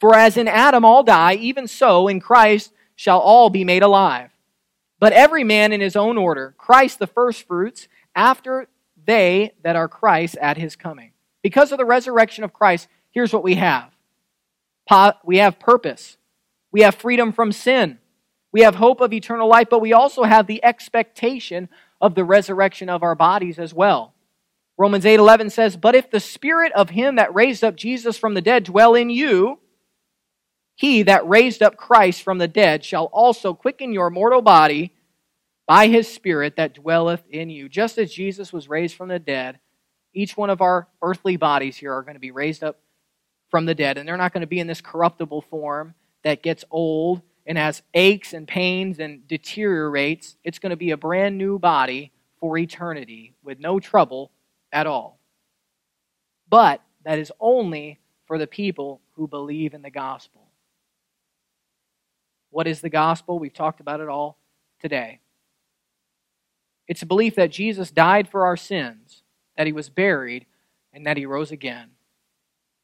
For 0.00 0.14
as 0.14 0.36
in 0.36 0.48
Adam 0.48 0.84
all 0.84 1.02
die, 1.02 1.34
even 1.34 1.68
so 1.68 2.08
in 2.08 2.20
Christ 2.20 2.72
shall 2.96 3.20
all 3.20 3.50
be 3.50 3.64
made 3.64 3.82
alive. 3.82 4.30
But 4.98 5.12
every 5.12 5.44
man 5.44 5.72
in 5.72 5.80
his 5.80 5.96
own 5.96 6.16
order, 6.18 6.54
Christ 6.58 6.98
the 6.98 7.06
firstfruits, 7.06 7.88
after 8.14 8.68
they 9.04 9.52
that 9.62 9.76
are 9.76 9.88
Christ 9.88 10.36
at 10.40 10.56
his 10.56 10.76
coming. 10.76 11.12
Because 11.42 11.72
of 11.72 11.78
the 11.78 11.84
resurrection 11.84 12.44
of 12.44 12.52
Christ, 12.52 12.88
here's 13.12 13.32
what 13.32 13.44
we 13.44 13.54
have 13.54 13.90
we 15.24 15.38
have 15.38 15.58
purpose, 15.58 16.18
we 16.70 16.82
have 16.82 16.94
freedom 16.94 17.32
from 17.32 17.52
sin. 17.52 17.98
We 18.52 18.60
have 18.60 18.74
hope 18.74 19.00
of 19.00 19.14
eternal 19.14 19.48
life, 19.48 19.68
but 19.70 19.80
we 19.80 19.94
also 19.94 20.24
have 20.24 20.46
the 20.46 20.62
expectation 20.62 21.70
of 22.00 22.14
the 22.14 22.24
resurrection 22.24 22.90
of 22.90 23.02
our 23.02 23.14
bodies 23.14 23.58
as 23.58 23.72
well. 23.72 24.12
Romans 24.76 25.06
8:11 25.06 25.48
says, 25.48 25.76
"But 25.76 25.94
if 25.94 26.10
the 26.10 26.20
spirit 26.20 26.72
of 26.72 26.90
him 26.90 27.16
that 27.16 27.34
raised 27.34 27.64
up 27.64 27.76
Jesus 27.76 28.18
from 28.18 28.34
the 28.34 28.42
dead 28.42 28.64
dwell 28.64 28.94
in 28.94 29.08
you, 29.08 29.60
he 30.74 31.02
that 31.04 31.26
raised 31.26 31.62
up 31.62 31.76
Christ 31.76 32.22
from 32.22 32.38
the 32.38 32.48
dead 32.48 32.84
shall 32.84 33.06
also 33.06 33.54
quicken 33.54 33.92
your 33.92 34.10
mortal 34.10 34.42
body 34.42 34.94
by 35.66 35.86
his 35.86 36.12
spirit 36.12 36.56
that 36.56 36.74
dwelleth 36.74 37.26
in 37.30 37.48
you." 37.48 37.68
Just 37.68 37.96
as 37.96 38.12
Jesus 38.12 38.52
was 38.52 38.68
raised 38.68 38.96
from 38.96 39.08
the 39.08 39.18
dead, 39.18 39.60
each 40.12 40.36
one 40.36 40.50
of 40.50 40.60
our 40.60 40.88
earthly 41.00 41.36
bodies 41.36 41.78
here 41.78 41.94
are 41.94 42.02
going 42.02 42.16
to 42.16 42.20
be 42.20 42.30
raised 42.30 42.62
up 42.62 42.80
from 43.52 43.66
the 43.66 43.74
dead, 43.74 43.98
and 43.98 44.08
they're 44.08 44.16
not 44.16 44.32
going 44.32 44.40
to 44.40 44.46
be 44.48 44.58
in 44.58 44.66
this 44.66 44.80
corruptible 44.80 45.42
form 45.42 45.94
that 46.24 46.42
gets 46.42 46.64
old 46.70 47.20
and 47.46 47.58
has 47.58 47.82
aches 47.92 48.32
and 48.32 48.48
pains 48.48 48.98
and 48.98 49.28
deteriorates, 49.28 50.36
it's 50.42 50.58
going 50.58 50.70
to 50.70 50.76
be 50.76 50.90
a 50.90 50.96
brand 50.96 51.36
new 51.36 51.58
body 51.58 52.12
for 52.40 52.56
eternity 52.56 53.34
with 53.44 53.60
no 53.60 53.78
trouble 53.78 54.30
at 54.72 54.86
all. 54.86 55.18
But 56.48 56.80
that 57.04 57.18
is 57.18 57.30
only 57.38 58.00
for 58.26 58.38
the 58.38 58.46
people 58.46 59.02
who 59.16 59.28
believe 59.28 59.74
in 59.74 59.82
the 59.82 59.90
gospel. 59.90 60.48
What 62.50 62.66
is 62.66 62.80
the 62.80 62.88
gospel? 62.88 63.38
We've 63.38 63.52
talked 63.52 63.80
about 63.80 64.00
it 64.00 64.08
all 64.08 64.38
today. 64.80 65.20
It's 66.88 67.02
a 67.02 67.06
belief 67.06 67.34
that 67.34 67.50
Jesus 67.50 67.90
died 67.90 68.28
for 68.28 68.46
our 68.46 68.56
sins, 68.56 69.22
that 69.58 69.66
he 69.66 69.72
was 69.74 69.90
buried, 69.90 70.46
and 70.92 71.06
that 71.06 71.18
he 71.18 71.26
rose 71.26 71.50
again. 71.50 71.90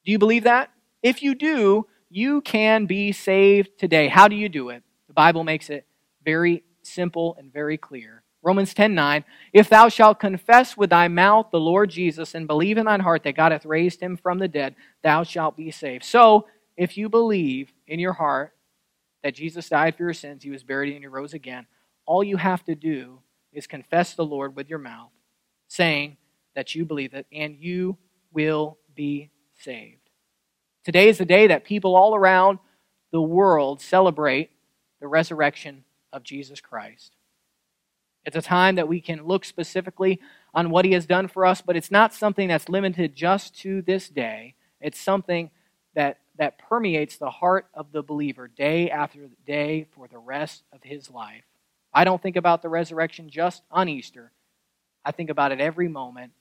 Do 0.09 0.13
you 0.13 0.19
believe 0.19 0.45
that? 0.45 0.71
If 1.03 1.23
you 1.23 1.35
do, 1.35 1.87
you 2.09 2.41
can 2.41 2.87
be 2.87 3.13
saved 3.13 3.79
today. 3.79 4.09
How 4.09 4.27
do 4.27 4.37
you 4.37 4.49
do 4.49 4.71
it? 4.71 4.83
The 5.07 5.13
Bible 5.13 5.45
makes 5.45 5.69
it 5.69 5.87
very 6.25 6.65
simple 6.81 7.37
and 7.39 7.53
very 7.53 7.77
clear. 7.77 8.23
Romans 8.43 8.73
10 8.73 8.95
9, 8.95 9.23
if 9.53 9.69
thou 9.69 9.91
shalt 9.91 10.19
confess 10.19 10.79
with 10.79 10.89
thy 10.89 11.09
mouth 11.09 11.49
the 11.53 11.61
Lord 11.61 11.91
Jesus 11.91 12.35
and 12.35 12.47
believe 12.47 12.79
in 12.79 12.87
thine 12.87 13.01
heart 13.01 13.23
that 13.25 13.37
God 13.37 13.53
hath 13.53 13.67
raised 13.67 14.01
him 14.01 14.17
from 14.17 14.39
the 14.39 14.49
dead, 14.49 14.77
thou 15.03 15.25
shalt 15.25 15.59
be 15.59 15.71
saved. 15.71 16.05
So, 16.05 16.47
if 16.75 16.97
you 16.97 17.11
believe 17.11 17.75
in 17.87 18.01
your 18.01 18.15
heart 18.15 18.55
that 19.23 19.35
Jesus 19.35 19.69
died 19.69 19.95
for 19.95 20.05
your 20.05 20.15
sins, 20.15 20.43
he 20.43 20.49
was 20.49 20.65
buried, 20.65 20.95
and 20.95 21.03
he 21.03 21.07
rose 21.07 21.35
again, 21.35 21.67
all 22.07 22.25
you 22.25 22.39
have 22.39 22.65
to 22.65 22.75
do 22.75 23.19
is 23.53 23.67
confess 23.67 24.15
the 24.15 24.25
Lord 24.25 24.57
with 24.57 24.71
your 24.71 24.79
mouth, 24.79 25.11
saying 25.67 26.17
that 26.55 26.75
you 26.75 26.87
believe 26.87 27.13
it, 27.13 27.27
and 27.31 27.55
you 27.59 27.99
will 28.33 28.79
be 28.95 29.33
saved. 29.59 29.98
Today 30.89 31.11
is 31.11 31.19
the 31.19 31.27
day 31.27 31.49
that 31.49 31.65
people 31.65 31.95
all 31.95 32.15
around 32.15 32.61
the 33.13 33.21
world 33.21 33.83
celebrate 33.83 34.49
the 35.03 35.07
resurrection 35.07 35.85
of 36.15 36.23
Jesus 36.23 36.63
Christ. 36.63 37.15
It's 38.25 38.37
a 38.37 38.41
time 38.41 38.77
that 38.77 38.89
we 38.89 39.03
can 39.03 39.27
look 39.27 39.45
specifically 39.45 40.19
on 40.55 40.71
what 40.71 40.87
he 40.87 40.93
has 40.93 41.05
done 41.05 41.29
for 41.29 41.45
us, 41.45 41.61
but 41.61 41.77
it's 41.77 41.91
not 41.91 42.15
something 42.15 42.49
that's 42.49 42.71
limited 42.71 43.15
just 43.15 43.55
to 43.61 43.83
this 43.83 44.09
day. 44.09 44.55
It's 44.81 44.99
something 44.99 45.51
that, 45.95 46.21
that 46.39 46.59
permeates 46.59 47.19
the 47.19 47.29
heart 47.29 47.67
of 47.75 47.93
the 47.93 48.03
believer 48.03 48.49
day 48.49 48.91
after 48.91 49.29
day 49.47 49.89
for 49.95 50.09
the 50.09 50.17
rest 50.17 50.63
of 50.73 50.83
his 50.83 51.11
life. 51.11 51.45
I 51.93 52.05
don't 52.05 52.23
think 52.23 52.37
about 52.37 52.63
the 52.63 52.71
resurrection 52.71 53.29
just 53.29 53.63
on 53.71 53.91
Easter. 53.91 54.33
I 55.05 55.13
think 55.13 55.29
about 55.29 55.53
it 55.53 55.61
every 55.61 55.89
moment 55.89 56.33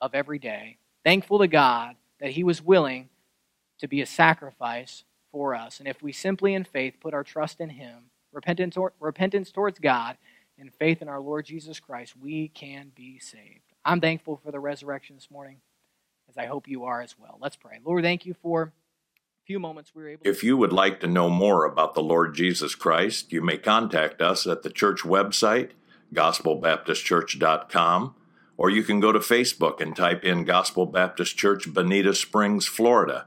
of 0.00 0.14
every 0.14 0.38
day. 0.38 0.78
Thankful 1.04 1.40
to 1.40 1.48
God 1.48 1.96
that 2.20 2.30
he 2.30 2.44
was 2.44 2.62
willing 2.62 3.08
to 3.78 3.88
be 3.88 4.00
a 4.00 4.06
sacrifice 4.06 5.04
for 5.30 5.54
us. 5.54 5.78
And 5.78 5.88
if 5.88 6.02
we 6.02 6.12
simply 6.12 6.54
in 6.54 6.64
faith 6.64 6.94
put 7.00 7.14
our 7.14 7.24
trust 7.24 7.60
in 7.60 7.70
Him, 7.70 8.10
repentance, 8.32 8.76
repentance 9.00 9.50
towards 9.50 9.78
God, 9.78 10.16
and 10.58 10.72
faith 10.72 11.02
in 11.02 11.08
our 11.08 11.20
Lord 11.20 11.44
Jesus 11.44 11.80
Christ, 11.80 12.14
we 12.16 12.48
can 12.48 12.92
be 12.94 13.18
saved. 13.18 13.60
I'm 13.84 14.00
thankful 14.00 14.40
for 14.42 14.50
the 14.50 14.60
resurrection 14.60 15.16
this 15.16 15.30
morning, 15.30 15.58
as 16.28 16.36
I 16.36 16.46
hope 16.46 16.66
you 16.66 16.84
are 16.84 17.02
as 17.02 17.16
well. 17.18 17.38
Let's 17.40 17.56
pray. 17.56 17.78
Lord, 17.84 18.02
thank 18.02 18.26
you 18.26 18.34
for 18.34 18.62
a 18.62 19.46
few 19.46 19.58
moments 19.58 19.92
we 19.94 20.02
were 20.02 20.08
able 20.08 20.26
If 20.26 20.42
you 20.42 20.56
would 20.56 20.72
like 20.72 21.00
to 21.00 21.06
know 21.06 21.28
more 21.28 21.64
about 21.64 21.94
the 21.94 22.02
Lord 22.02 22.34
Jesus 22.34 22.74
Christ, 22.74 23.32
you 23.32 23.42
may 23.42 23.58
contact 23.58 24.22
us 24.22 24.46
at 24.46 24.62
the 24.62 24.70
church 24.70 25.02
website, 25.02 25.70
gospelbaptistchurch.com, 26.14 28.14
or 28.56 28.70
you 28.70 28.82
can 28.82 29.00
go 29.00 29.12
to 29.12 29.18
Facebook 29.18 29.80
and 29.80 29.94
type 29.94 30.24
in 30.24 30.44
Gospel 30.44 30.86
Baptist 30.86 31.36
Church, 31.36 31.72
Bonita 31.72 32.14
Springs, 32.14 32.66
Florida. 32.66 33.26